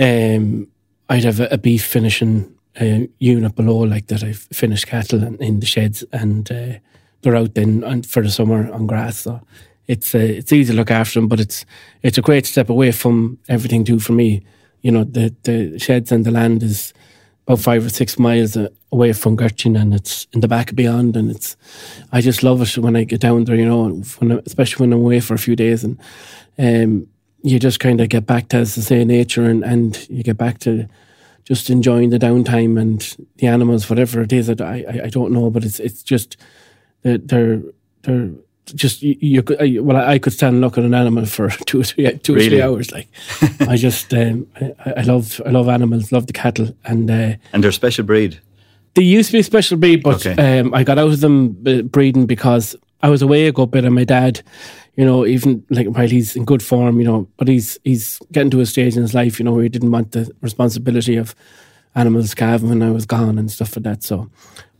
[0.00, 0.66] um,
[1.08, 4.24] I'd have a, a beef finishing uh, unit below, like that.
[4.24, 6.78] I've finished cattle in, in the sheds, and uh,
[7.22, 9.18] they're out then on, for the summer on grass.
[9.18, 9.40] So
[9.86, 11.64] it's uh, it's easy to look after them, but it's
[12.02, 14.44] it's a great step away from everything too for me.
[14.82, 16.92] You know, the the sheds and the land is
[17.46, 18.56] about five or six miles
[18.90, 21.56] away from Gurteen, and it's in the back beyond, and it's
[22.12, 23.56] I just love it when I get down there.
[23.56, 23.88] You know,
[24.18, 25.98] when, especially when I'm away for a few days, and
[26.58, 27.06] um,
[27.42, 30.38] you just kind of get back to, as I say, nature, and and you get
[30.38, 30.88] back to
[31.44, 34.48] just enjoying the downtime and the animals, whatever it is.
[34.48, 36.38] I, I, I don't know, but it's it's just
[37.02, 37.60] they're, they're
[38.74, 41.84] just you, you well I could stand and look at an animal for two or
[41.84, 42.46] three two Really?
[42.46, 43.08] or three hours like
[43.60, 47.62] I just um, I, I love I love animals love the cattle and uh, And
[47.62, 48.40] they're special breed.
[48.94, 50.60] they used to be a special breed but Okay.
[50.60, 53.84] um, I got out of them uh, breeding because I was away a good bit
[53.84, 54.40] and my dad
[54.96, 58.50] you know even like while he's in good form you know but he's he's getting
[58.52, 61.34] to a stage in his life you know where he didn't want the responsibility of
[61.96, 64.30] animals calving when I was gone and stuff like that so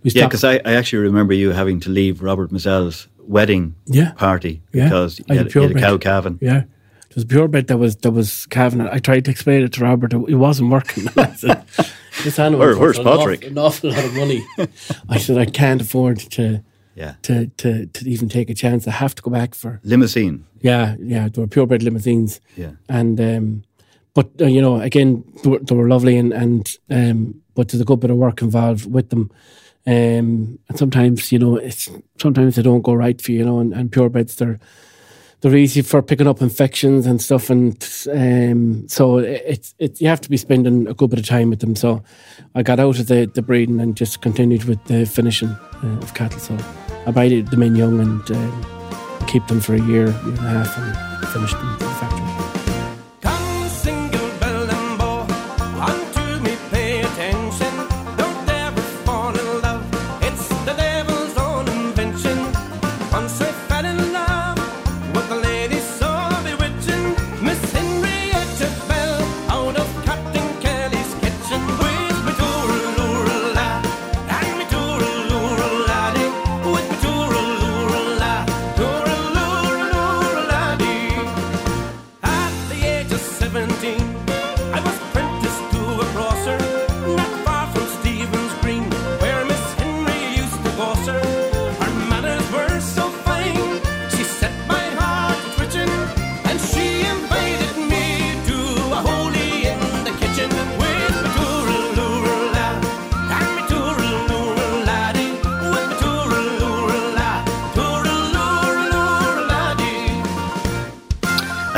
[0.05, 4.12] Yeah, because I, I actually remember you having to leave Robert Mizzell's wedding Yeah.
[4.12, 4.85] party Yeah.
[4.85, 6.39] because you had had, you had a cow calving.
[6.41, 6.62] Yeah.
[7.11, 8.81] It was purebred that was that was calving.
[8.81, 10.12] I tried to explain it to Robert.
[10.12, 11.07] It wasn't working.
[11.16, 11.64] I said,
[12.25, 13.45] this animal Where- where's an awful- Patrick?
[13.47, 14.45] An awful lot of money.
[15.09, 16.61] I said I can't afford to
[16.97, 17.14] Yeah.
[17.22, 18.89] to to to even take a chance.
[18.89, 20.45] I have to go back for Limousin.
[20.61, 21.29] yeah yeah.
[21.29, 22.41] There were purebred Limousins.
[22.57, 22.72] Yeah.
[22.89, 23.62] And um,
[24.14, 27.81] but uh, you know again they were, they were lovely and and um, but there's
[27.81, 29.31] a good bit of work involved with them.
[29.87, 33.59] Um, and sometimes you know it's sometimes they don't go right for you, you know,
[33.61, 34.59] and, and purebreds they're
[35.45, 37.76] they're easy for picking up infections and stuff, and
[38.11, 41.61] um, so it's it's you have to be spending a good bit of time with
[41.61, 41.76] them.
[41.76, 42.03] So
[42.55, 46.14] I got out of the, the breeding and just continued with the finishing uh, of
[46.14, 46.41] cattle.
[46.41, 46.57] So
[47.07, 50.64] I buy them in young and um, keep them for a year, year and a
[50.64, 52.24] half, and finished them to the factory.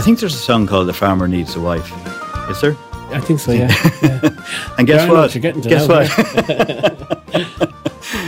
[0.06, 1.90] Think there's a song called "The Farmer Needs a Wife."
[2.48, 2.76] Is there?
[3.10, 3.72] I think so, yeah.
[4.02, 4.20] yeah.
[4.78, 5.16] And guess Yeah, what?
[5.16, 6.06] what you're getting to guess what?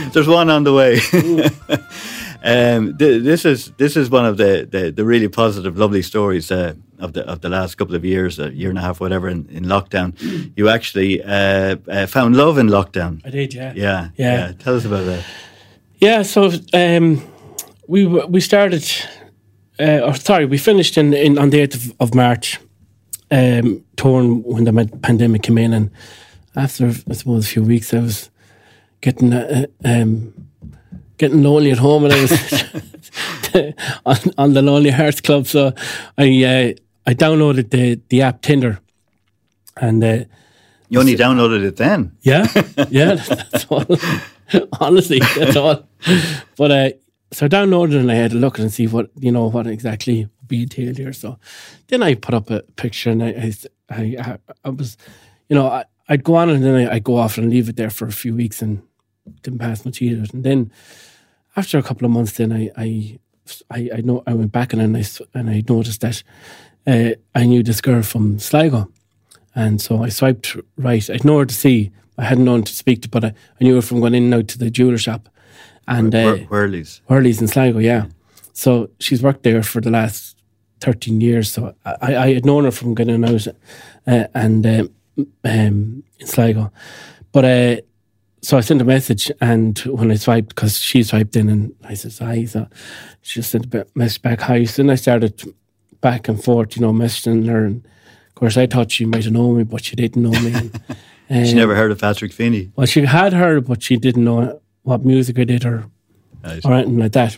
[0.13, 0.99] there's one on the way.
[2.43, 6.51] um, th- this is this is one of the, the, the really positive, lovely stories
[6.51, 9.29] uh, of the of the last couple of years, a year and a half, whatever,
[9.29, 10.13] in, in lockdown.
[10.57, 13.21] You actually uh, uh, found love in lockdown.
[13.25, 13.71] I did, yeah.
[13.75, 14.51] Yeah, Yeah.
[14.59, 15.23] Tell us about that.
[16.01, 17.21] Yeah, so um,
[17.87, 18.83] we we started,
[19.79, 22.59] uh, or sorry, we finished in, in on the eighth of, of March,
[23.31, 25.89] um, touring when the med- pandemic came in, and
[26.55, 28.29] after I suppose a few weeks, I was
[29.01, 30.33] getting uh, um,
[31.17, 32.63] getting lonely at home, and I was
[34.05, 35.73] on, on the Lonely Hearts Club, so
[36.17, 36.73] I uh,
[37.09, 38.79] I downloaded the the app Tinder,
[39.77, 40.03] and.
[40.03, 40.25] Uh,
[40.91, 42.11] You only downloaded it then.
[42.23, 42.47] yeah,
[42.89, 43.13] yeah,
[43.51, 43.85] that's all.
[44.81, 45.83] Honestly, that's all.
[46.57, 46.89] But uh,
[47.31, 50.23] so I downloaded and I had to look and see what you know what exactly
[50.23, 51.13] would be entailed here.
[51.13, 51.37] So
[51.87, 53.53] then I put up a picture and I
[53.89, 54.97] I, I, I was,
[55.47, 57.75] you know, I, I'd go on and then I, I'd go off and leave it
[57.75, 58.81] there for a few weeks and
[59.41, 60.25] didn't pass much either.
[60.33, 60.71] And then
[61.55, 63.19] after a couple of months, then I I
[63.71, 65.03] I, I know I went back and I
[65.33, 66.23] and I noticed that
[66.87, 68.91] uh, I knew this girl from Sligo.
[69.55, 71.09] And so I swiped right.
[71.09, 71.91] I'd her to see.
[72.17, 73.27] I hadn't known to speak to, but I,
[73.59, 75.29] I knew her from going in and out to the jeweler shop.
[75.89, 77.01] And uh, Whir- Whirlies.
[77.09, 78.05] Hurley's in Sligo, yeah.
[78.53, 80.37] So she's worked there for the last
[80.81, 81.51] 13 years.
[81.51, 83.47] So I, I had known her from getting out
[84.07, 84.89] uh, and um,
[85.43, 86.71] um, in Sligo.
[87.31, 87.81] But uh,
[88.41, 91.93] so I sent a message, and when I swiped, because she swiped in, and I
[91.95, 92.45] said, hi.
[92.45, 92.67] So
[93.21, 94.63] she just sent a bit- message back, hi.
[94.65, 95.53] So then I started
[96.01, 97.65] back and forth, you know, messaging her.
[97.65, 97.83] And
[98.27, 100.53] of course, I thought she might have known me, but she didn't know me.
[100.53, 100.81] And,
[101.45, 102.71] She um, never heard of Patrick Feeney.
[102.75, 104.59] well, she had heard, but she didn't know
[104.89, 105.85] what music I did or
[106.43, 106.63] Right.
[106.65, 107.37] or anything like that.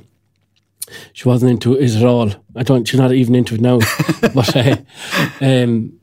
[1.13, 2.31] She wasn't into it at all.
[2.55, 2.87] I don't.
[2.87, 3.79] She's not even into it now.
[4.33, 4.75] but uh,
[5.41, 5.93] um,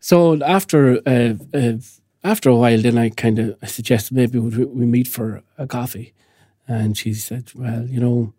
[0.00, 1.72] So after uh, uh,
[2.22, 5.66] after a while, then I kind of I suggested maybe we, we meet for a
[5.66, 6.12] coffee,
[6.68, 8.32] and she said, "Well, you know,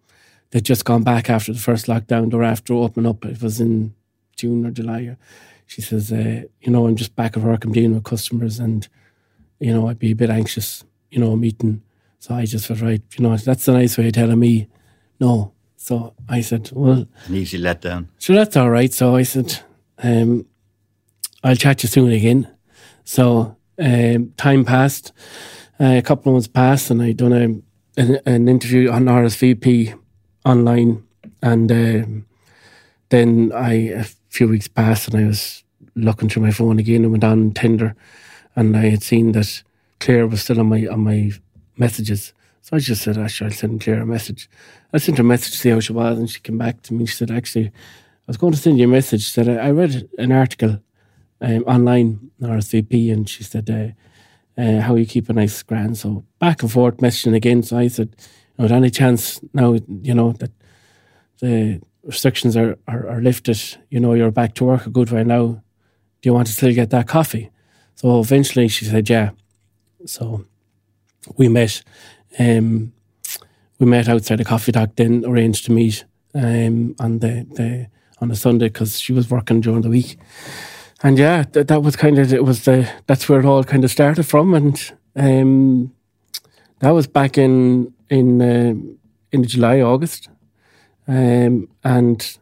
[0.51, 2.33] they'd just gone back after the first lockdown.
[2.33, 3.25] Or after opening up.
[3.25, 3.93] It was in
[4.37, 5.17] June or July.
[5.67, 7.65] She says, uh, you know, I'm just back at work.
[7.65, 8.87] I'm dealing with customers, and
[9.59, 11.81] you know, I'd be a bit anxious, you know, meeting.
[12.25, 14.67] So I just said, right, you know, that's a nice way of telling me
[15.19, 15.53] no.
[15.77, 18.07] So I said, well, An easy letdown.
[18.17, 18.91] so that's all right.
[18.91, 19.59] So I said,
[19.99, 20.47] um,
[21.43, 22.47] I'll chat you soon again.
[23.03, 25.11] So um, time passed,
[25.79, 29.93] uh, a couple of months passed, and I done a, an, an interview on RSVP
[30.43, 31.03] online,
[31.43, 32.25] and um,
[33.09, 35.63] then I a few weeks passed, and I was
[35.93, 37.95] looking through my phone again and went on Tinder,
[38.55, 39.61] and I had seen that
[39.99, 41.29] Claire was still on my on my
[41.77, 42.33] messages.
[42.61, 44.49] So I just said, actually, I'll send Claire a message.
[44.91, 46.93] I sent her a message to see how she was, and she came back to
[46.93, 47.05] me.
[47.05, 47.71] She said, actually, I
[48.27, 49.23] was going to send you a message.
[49.23, 50.79] She said, I I read an article
[51.41, 55.97] um, online RSVP, and she said, uh, uh, how you keep a nice grand.
[55.97, 57.61] So back and forth, messaging again.
[57.63, 58.15] So I said,
[58.57, 60.51] you know, any chance now, you know, that
[61.39, 63.59] the restrictions are, are, are lifted,
[63.89, 65.61] you know, you're back to work a good way now.
[66.21, 67.51] Do you want to still get that coffee?
[67.95, 69.31] So eventually she said, yeah.
[70.05, 70.45] So
[71.37, 71.81] we met.
[72.39, 72.93] Um,
[73.79, 77.87] we met outside a coffee dock, then arranged to meet um, on the, the
[78.21, 80.17] on a Sunday because she was working during the week.
[81.03, 83.83] And yeah, that, that was kind of it was the that's where it all kind
[83.83, 85.93] of started from, and um,
[86.79, 88.97] that was back in in um
[89.31, 90.29] in July August,
[91.07, 92.37] um, and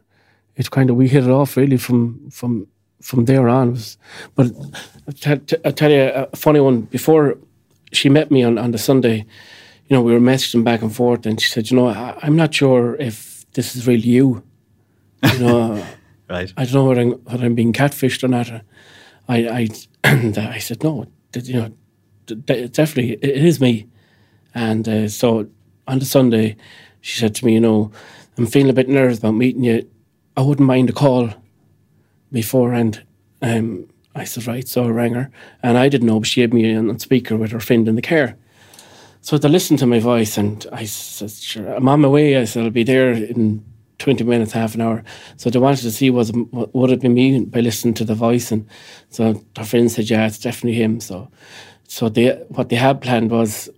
[0.56, 2.68] it kind of we hit it off really from from
[3.02, 3.72] from there on.
[3.72, 3.98] Was,
[4.34, 4.52] but
[5.08, 7.36] I tell, I tell you a funny one before
[7.94, 9.26] she met me on on the Sunday.
[9.86, 12.36] You know, we were messaging back and forth, and she said, "You know, I, I'm
[12.36, 14.42] not sure if this is really you."
[15.22, 15.86] You know.
[16.26, 16.52] Right.
[16.56, 18.50] I don't know whether I'm, whether I'm being catfished or not.
[19.28, 19.68] I, I,
[20.04, 21.72] and I said, no, you know,
[22.26, 23.88] definitely it it is me.
[24.54, 25.48] And uh, so
[25.86, 26.56] on the Sunday,
[27.00, 27.90] she said to me, you know,
[28.38, 29.88] I'm feeling a bit nervous about meeting you.
[30.36, 31.30] I wouldn't mind a call
[32.32, 33.04] beforehand.
[33.42, 34.66] Um, I said, right.
[34.66, 35.30] So I rang her,
[35.62, 38.02] and I didn't know, but she had me on speaker with her friend in the
[38.02, 38.36] car.
[39.20, 42.36] So they listened to my voice, and I said, sure, I'm on my way.
[42.36, 43.64] I said, I'll be there in
[43.98, 45.02] 20 minutes, half an hour.
[45.36, 48.52] So they wanted to see was would it be me by listening to the voice,
[48.52, 48.66] and
[49.08, 51.30] so her friend said, "Yeah, it's definitely him." So,
[51.88, 53.70] so they what they had planned was,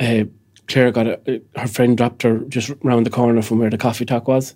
[0.00, 0.24] uh,
[0.66, 4.04] Claire got a, her friend dropped her just round the corner from where the coffee
[4.04, 4.54] talk was,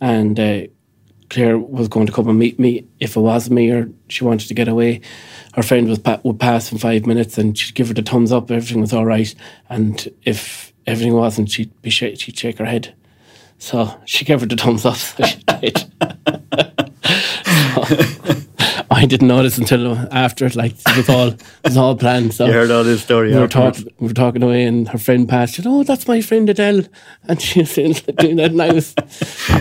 [0.00, 0.62] and uh,
[1.30, 4.48] Claire was going to come and meet me if it was me or she wanted
[4.48, 5.00] to get away.
[5.54, 8.50] Her friend was would pass in five minutes and she'd give her the thumbs up.
[8.50, 9.34] Everything was all right,
[9.68, 12.94] and if everything wasn't, she'd be sh- she'd shake her head.
[13.58, 14.96] So she gave her the thumbs up.
[14.96, 15.42] So she.
[19.00, 20.56] I didn't notice until after it.
[20.56, 22.34] Like it was all it was all planned.
[22.34, 24.98] So You heard all this story we were talking, we were talking away, and her
[24.98, 25.54] friend passed.
[25.54, 26.82] She said, "Oh, that's my friend Adele,"
[27.28, 28.94] and she was doing that, and I was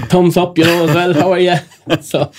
[0.10, 1.14] thumbs up, you know, as well.
[1.14, 1.56] How are you?
[2.02, 2.32] So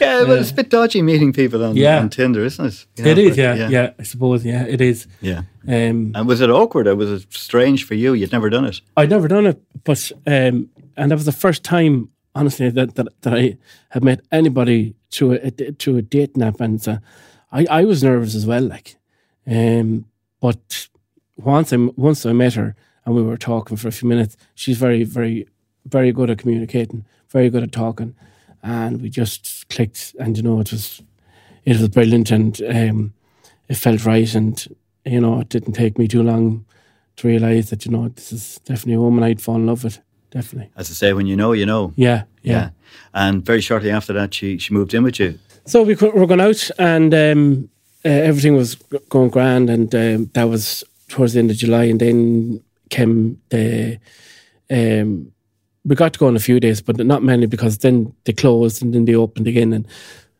[0.00, 1.98] Yeah, well, it's a bit dodgy meeting people on, Yeah.
[1.98, 2.86] on Tinder, isn't it?
[2.96, 5.08] You know, is, but- yeah, yeah, I suppose, yeah, it is.
[5.20, 5.42] Yeah.
[5.66, 8.14] Um, And was it awkward or was it strange for you?
[8.14, 8.80] You'd never done it.
[8.96, 13.08] I'd never done it, but um, and that was the first time, honestly, that that,
[13.22, 13.56] that I
[13.90, 16.98] had met anybody to a, through a dating app, and so
[17.50, 18.96] I, I was nervous as well, like,
[19.46, 20.06] um,
[20.40, 20.88] but
[21.36, 22.74] once I once I met her
[23.04, 25.46] and we were talking for a few minutes, she's very very
[25.86, 28.14] very good at communicating, very good at talking,
[28.62, 31.02] and we just clicked, and you know it was
[31.64, 33.12] it was brilliant, and um,
[33.68, 34.66] it felt right, and
[35.04, 36.64] you know it didn't take me too long
[37.16, 40.00] to realise that, you know, this is definitely a woman I'd fall in love with.
[40.32, 40.70] Definitely.
[40.76, 41.92] As I say, when you know, you know.
[41.94, 42.52] Yeah, yeah.
[42.52, 42.70] yeah.
[43.14, 45.38] And very shortly after that, she, she moved in with you.
[45.66, 47.68] So we were going out and um,
[48.04, 48.74] uh, everything was
[49.10, 53.98] going grand and um, that was towards the end of July and then came the...
[54.70, 55.32] Um,
[55.84, 58.82] we got to go on a few days, but not many because then they closed
[58.82, 59.72] and then they opened again.
[59.72, 59.86] And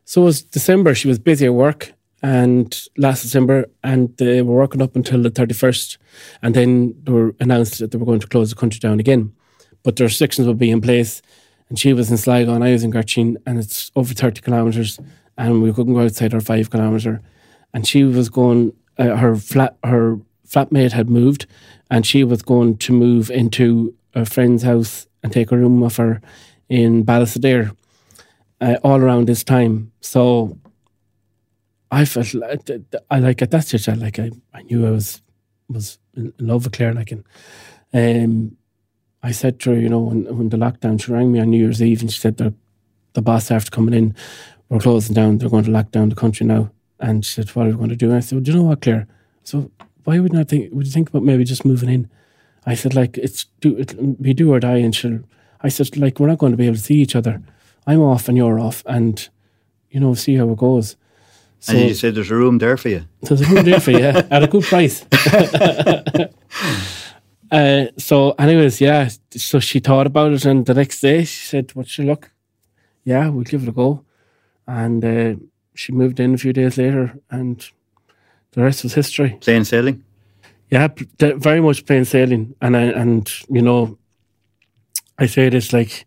[0.04, 0.94] so it was December.
[0.94, 5.30] She was busy at work and last December, and they were working up until the
[5.30, 5.98] 31st.
[6.42, 9.32] And then they were announced that they were going to close the country down again.
[9.82, 11.22] But the restrictions would be in place.
[11.68, 14.98] And she was in Sligo and I was in Gurteen, and it's over 30 kilometres.
[15.38, 17.22] And we couldn't go outside our five kilometre.
[17.72, 21.46] And she was going, uh, her flat, her flatmate had moved,
[21.90, 25.96] and she was going to move into a friend's house and take a room of
[25.96, 26.20] her
[26.68, 27.74] in Ballysadare
[28.60, 29.92] uh, all around this time.
[30.00, 30.58] So
[31.90, 32.68] I felt like,
[33.10, 35.22] I like at that stage, I like I, I knew I was
[35.68, 36.94] was in in love with Claire.
[36.94, 37.24] Like, and
[37.94, 38.56] um,
[39.22, 41.58] I said to her, you know, when when the lockdown, she rang me on New
[41.58, 42.54] Year's Eve, and she said the
[43.14, 44.14] the boss after coming in
[44.72, 45.36] we're closing down.
[45.36, 46.70] They're going to lock down the country now.
[46.98, 48.06] And she said, what are we going to do?
[48.06, 49.06] And I said, well, do you know what, Claire?
[49.44, 49.70] So
[50.04, 50.72] why would not think?
[50.72, 52.08] Would you think about maybe just moving in?
[52.64, 54.78] I said, like it's do it be do or die.
[54.78, 55.20] And she'll.
[55.60, 57.42] I said, like we're not going to be able to see each other.
[57.86, 59.28] I'm off and you're off, and
[59.90, 60.96] you know, see how it goes.
[61.58, 63.04] So and you said there's a room there for you.
[63.20, 65.04] there's a room there for you yeah, at a good price.
[67.52, 69.10] uh, so, anyways, yeah.
[69.36, 72.30] So she thought about it, and the next day she said, "What's your look?
[73.04, 74.04] Yeah, we'll give it a go."
[74.66, 75.34] And uh,
[75.74, 77.64] she moved in a few days later, and
[78.52, 79.38] the rest was history.
[79.40, 80.02] Plain sailing.
[80.70, 80.88] Yeah,
[81.18, 83.98] very much plain sailing, and I, and you know,
[85.18, 86.06] I say this like,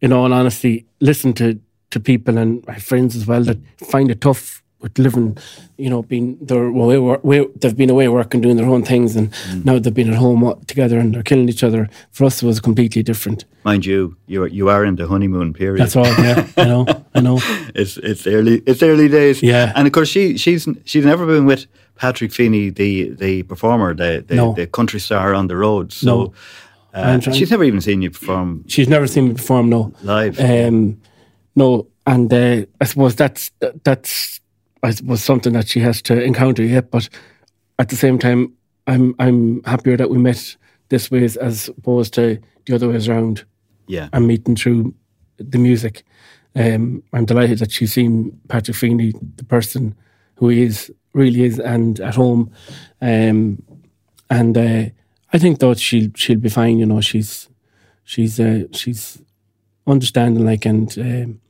[0.00, 1.60] in all honesty, listen to
[1.90, 5.36] to people and my friends as well that find it tough with living,
[5.76, 9.32] you know, being they're away, way, they've been away working, doing their own things, and
[9.64, 11.88] now they've been at home together and they're killing each other.
[12.12, 13.44] For us, it was completely different.
[13.64, 15.80] Mind you, you are, you are in the honeymoon period.
[15.80, 16.06] That's all.
[16.06, 17.38] Yeah, I know, I know.
[17.74, 19.42] it's it's early it's early days.
[19.42, 19.72] Yeah.
[19.74, 21.66] and of course she she's she's never been with
[21.96, 24.52] Patrick Feeney, the the performer, the the, No.
[24.54, 25.92] the country star on the road.
[25.92, 26.32] So No.
[26.94, 29.68] uh, she's never even seen you perform She's never seen me perform.
[29.68, 30.38] No, live.
[30.40, 30.96] Um,
[31.56, 33.50] no, and uh, I suppose that's
[33.84, 34.40] that's
[34.82, 36.90] I suppose something that she has to encounter yet.
[36.90, 37.08] But
[37.78, 38.52] at the same time,
[38.86, 40.56] I'm I'm happier that we met
[40.88, 43.44] this way as, as opposed to the other ways around.
[43.88, 44.94] Yeah, I'm meeting through
[45.38, 46.04] the music.
[46.54, 49.94] Um, I'm delighted that she's seen Patrick Feeney, the person
[50.36, 52.50] who he is, really is, and at home.
[53.00, 53.62] Um,
[54.30, 54.84] and uh,
[55.32, 56.78] I think though she'll she'll be fine.
[56.78, 57.48] You know, she's
[58.04, 59.20] she's uh, she's
[59.86, 61.40] understanding, like, and um,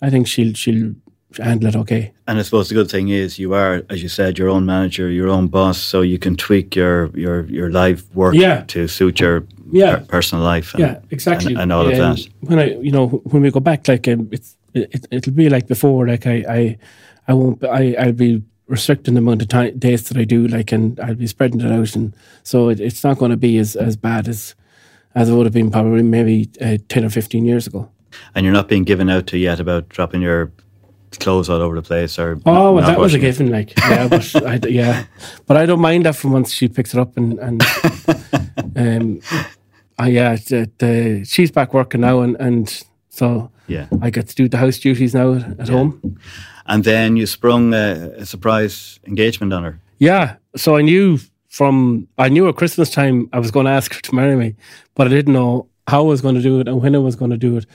[0.00, 0.94] I think she'll she'll
[1.38, 2.12] handle it okay.
[2.26, 5.10] and I suppose the good thing is you are, as you said, your own manager,
[5.10, 8.64] your own boss, so you can tweak your your your live work Yeah.
[8.68, 9.96] to suit your Yeah.
[9.96, 10.74] per- personal life.
[10.74, 11.52] And, yeah, exactly.
[11.54, 12.18] and, and all of that.
[12.40, 15.66] When I, you know, when we go back, like um, it's it, it'll be like
[15.66, 16.06] before.
[16.06, 16.78] Like I, I,
[17.28, 17.62] I won't.
[17.64, 20.46] I, I'll be restricting the amount of time, days that I do.
[20.48, 23.58] Like, and I'll be spreading it out, and so it, it's not going to be
[23.58, 24.54] as as bad as
[25.14, 27.88] as it would have been probably maybe uh, ten or fifteen years ago.
[28.34, 30.50] And you're not being given out to yet about dropping your
[31.20, 33.50] clothes all over the place or Oh, well, that was a given.
[33.50, 35.04] Like, yeah, but I, yeah,
[35.46, 37.62] but I don't mind that from once she picks it up and and
[38.76, 39.20] um,
[39.98, 43.86] I yeah, the, the, she's back working now, and and so Yeah.
[44.00, 46.18] I get to do the house duties now at, at home.
[46.66, 49.80] And then you sprung a, a surprise engagement on her.
[49.98, 53.92] Yeah, so I knew from I knew at Christmas time I was going to ask
[53.94, 54.54] her to marry me,
[54.94, 57.16] but I didn't know how I was going to do it and when I was
[57.16, 57.66] going to do it.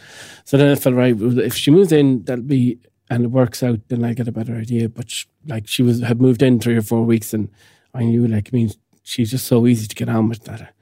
[0.46, 2.80] So then I felt right if she moves in, that'll be
[3.10, 4.90] and it works out, then I get a better idea.
[4.90, 7.50] But sh like she was had moved in three or four weeks, and
[7.94, 8.72] I knew like I mean
[9.04, 10.74] she's just so easy to get on with that,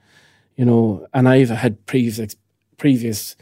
[0.56, 1.06] you know.
[1.14, 2.36] And I've had previous
[2.78, 3.36] previous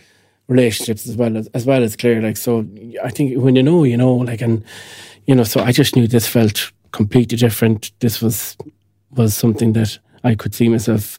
[0.48, 2.22] relationships as well as as well as Claire.
[2.22, 2.66] Like so,
[3.02, 4.64] I think when you know, you know, like and
[5.26, 5.44] you know.
[5.44, 7.92] So I just knew this felt completely different.
[8.00, 8.56] This was
[9.10, 11.18] was something that I could see myself,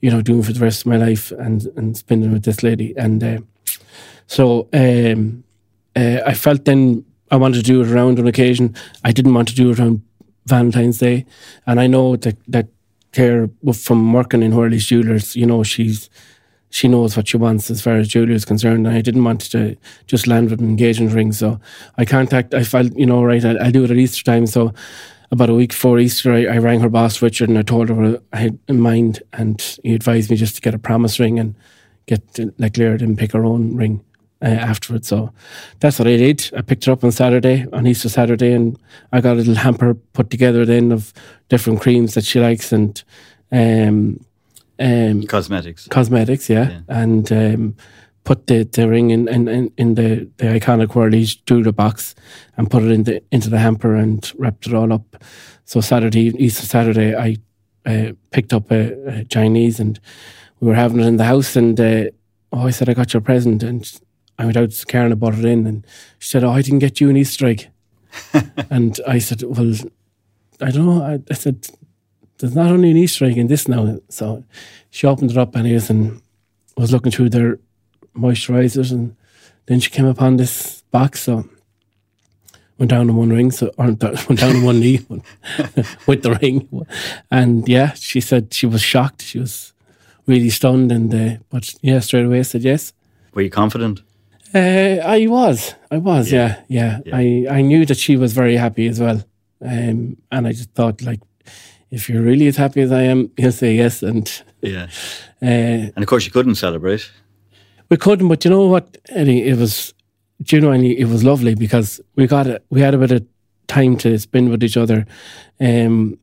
[0.00, 2.94] you know, doing for the rest of my life and and spending with this lady.
[2.96, 3.38] And uh,
[4.26, 5.44] so um,
[5.96, 8.74] uh, I felt then I wanted to do it around an occasion.
[9.04, 10.02] I didn't want to do it around
[10.46, 11.26] Valentine's Day,
[11.66, 12.68] and I know that that
[13.12, 16.08] Claire, from working in Hurley's Jewelers, you know, she's
[16.72, 18.86] she knows what she wants as far as jewelry is concerned.
[18.86, 19.76] And I didn't want to
[20.06, 21.30] just land with an engagement ring.
[21.32, 21.60] So
[21.98, 24.46] I contact, I felt, you know, right, I'll, I'll do it at Easter time.
[24.46, 24.72] So
[25.30, 27.94] about a week before Easter, I, I rang her boss, Richard, and I told her
[27.94, 29.22] what I had in mind.
[29.34, 31.54] And he advised me just to get a promise ring and
[32.06, 32.22] get,
[32.58, 34.02] like, Claire didn't pick her own ring
[34.42, 35.08] uh, afterwards.
[35.08, 35.32] So
[35.80, 36.50] that's what I did.
[36.56, 38.76] I picked her up on Saturday, on Easter Saturday, and
[39.12, 41.12] I got a little hamper put together then of
[41.48, 43.02] different creams that she likes and,
[43.52, 44.24] um,
[44.78, 45.86] um, Cosmetics.
[45.88, 46.80] cosmetics, yeah, Yeah.
[46.88, 47.76] and um,
[48.24, 52.14] put the, the ring in, in, in, in the, the iconic Hurley's jewelry box
[52.56, 55.22] and put it in the, into the hamper and wrapped it all up.
[55.64, 57.36] So Saturday, Easter Saturday, I
[57.86, 60.00] uh, picked up a, a Chinese and
[60.60, 61.54] we were having it in the house.
[61.56, 62.04] And uh,
[62.52, 63.62] oh, I said, I got your present.
[63.62, 63.84] And
[64.38, 65.66] I went out to Karen and bought it in.
[65.66, 65.86] And
[66.18, 67.68] she said, Oh, I didn't get you an Easter egg.
[68.70, 69.74] and I said, Well,
[70.60, 71.02] I don't know.
[71.02, 71.68] I, I said,
[72.38, 73.98] there's not only an Easter egg in this now.
[74.08, 74.44] So
[74.90, 76.20] she opened it up anyways and
[76.76, 77.58] was looking through their
[78.16, 79.16] moisturizers and
[79.66, 81.22] then she came upon this box.
[81.22, 81.48] So
[82.78, 85.06] went down on one ring, so or went down on one knee
[86.06, 86.68] with the ring.
[87.30, 89.22] And yeah, she said she was shocked.
[89.22, 89.72] She was
[90.26, 90.90] really stunned.
[90.90, 92.92] And uh, but yeah, straight away said yes.
[93.34, 94.02] Were you confident?
[94.54, 97.00] Uh, I was, I was, yeah, yeah.
[97.06, 97.16] Yeah.
[97.16, 99.22] I, I knew that she was very happy as well,
[99.62, 101.20] um, and I just thought, like,
[101.90, 104.02] if you're really as happy as I am, you'll say yes.
[104.02, 104.30] And
[104.60, 104.88] Yeah.
[105.42, 105.46] uh,
[105.96, 107.10] And of course, you couldn't celebrate.
[107.90, 109.42] we couldn't, but you know what, Eddie?
[109.48, 109.94] It was
[110.42, 112.64] genuinely, it was lovely because we got it.
[112.70, 113.26] We had a bit of
[113.68, 115.06] time to spend with each other,
[115.60, 116.18] um,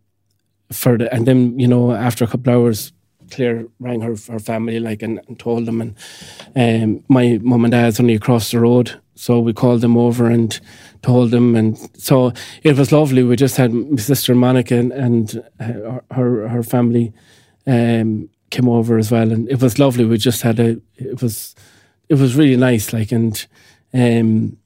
[0.71, 2.91] for the, and then you know after a couple of hours,
[3.31, 5.95] Claire rang her her family like and, and told them, and
[6.55, 10.59] um, my mum and dad's only across the road, so we called them over and
[11.01, 12.31] told them, and so
[12.63, 13.23] it was lovely.
[13.23, 17.13] We just had my sister Monica and, and her her, her family
[17.67, 20.05] um, came over as well, and it was lovely.
[20.05, 21.55] We just had a it was
[22.07, 23.45] it was really nice, like and
[23.93, 24.57] um,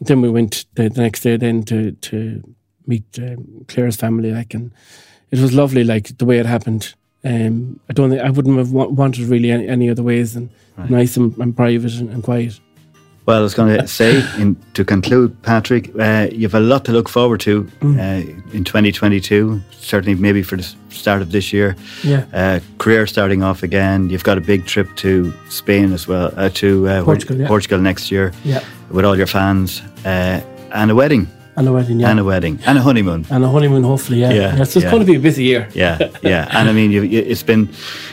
[0.00, 2.42] then we went the, the next day then to to
[2.86, 4.72] meet um, Claire's family, like and
[5.30, 6.94] it was lovely, like the way it happened.
[7.24, 10.48] Um, I don't think I wouldn't have wa- wanted really any, any other ways than
[10.88, 12.58] nice and, and private and, and quiet.
[13.26, 16.84] Well, I was going to say, in, to conclude, Patrick, uh, you have a lot
[16.86, 21.76] to look forward to uh, in 2022, certainly maybe for the start of this year.
[22.02, 22.24] Yeah.
[22.32, 24.08] Uh, career starting off again.
[24.08, 27.46] You've got a big trip to Spain as well, uh, to uh, Portugal, yeah.
[27.46, 30.40] Portugal next year Yeah, with all your fans, uh,
[30.72, 33.26] and a wedding, and a wedding, yeah, and a wedding, and a honeymoon.
[33.30, 34.30] and a honeymoon, hopefully, yeah.
[34.30, 34.90] Yeah, yeah so it's yeah.
[34.90, 35.68] going to be a busy year.
[35.74, 37.68] Yeah, yeah, and I mean, you, you, it's been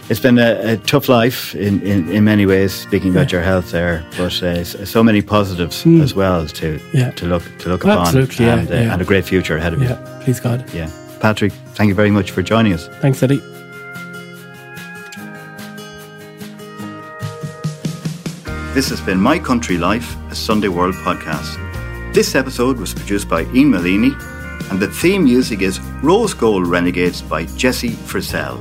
[0.09, 2.73] it's been a, a tough life in, in, in many ways.
[2.73, 6.79] Speaking about your health there, but uh, so many positives as well to
[7.11, 8.93] to look to look upon, Absolutely, and, uh, yeah.
[8.93, 9.89] and a great future ahead of you.
[9.89, 10.71] Yeah, please God.
[10.73, 12.87] Yeah, Patrick, thank you very much for joining us.
[13.01, 13.41] Thanks, Eddie.
[18.73, 21.66] This has been My Country Life, a Sunday World podcast.
[22.17, 24.11] This episode was produced by Ian Malini,
[24.71, 28.57] and the theme music is Rose Gold Renegades by Jesse Frisell.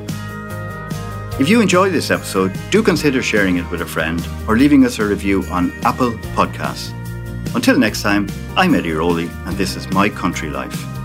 [1.40, 4.98] If you enjoyed this episode, do consider sharing it with a friend or leaving us
[4.98, 6.92] a review on Apple Podcasts.
[7.54, 10.95] Until next time, I'm Eddie Rowley, and this is My Country Life.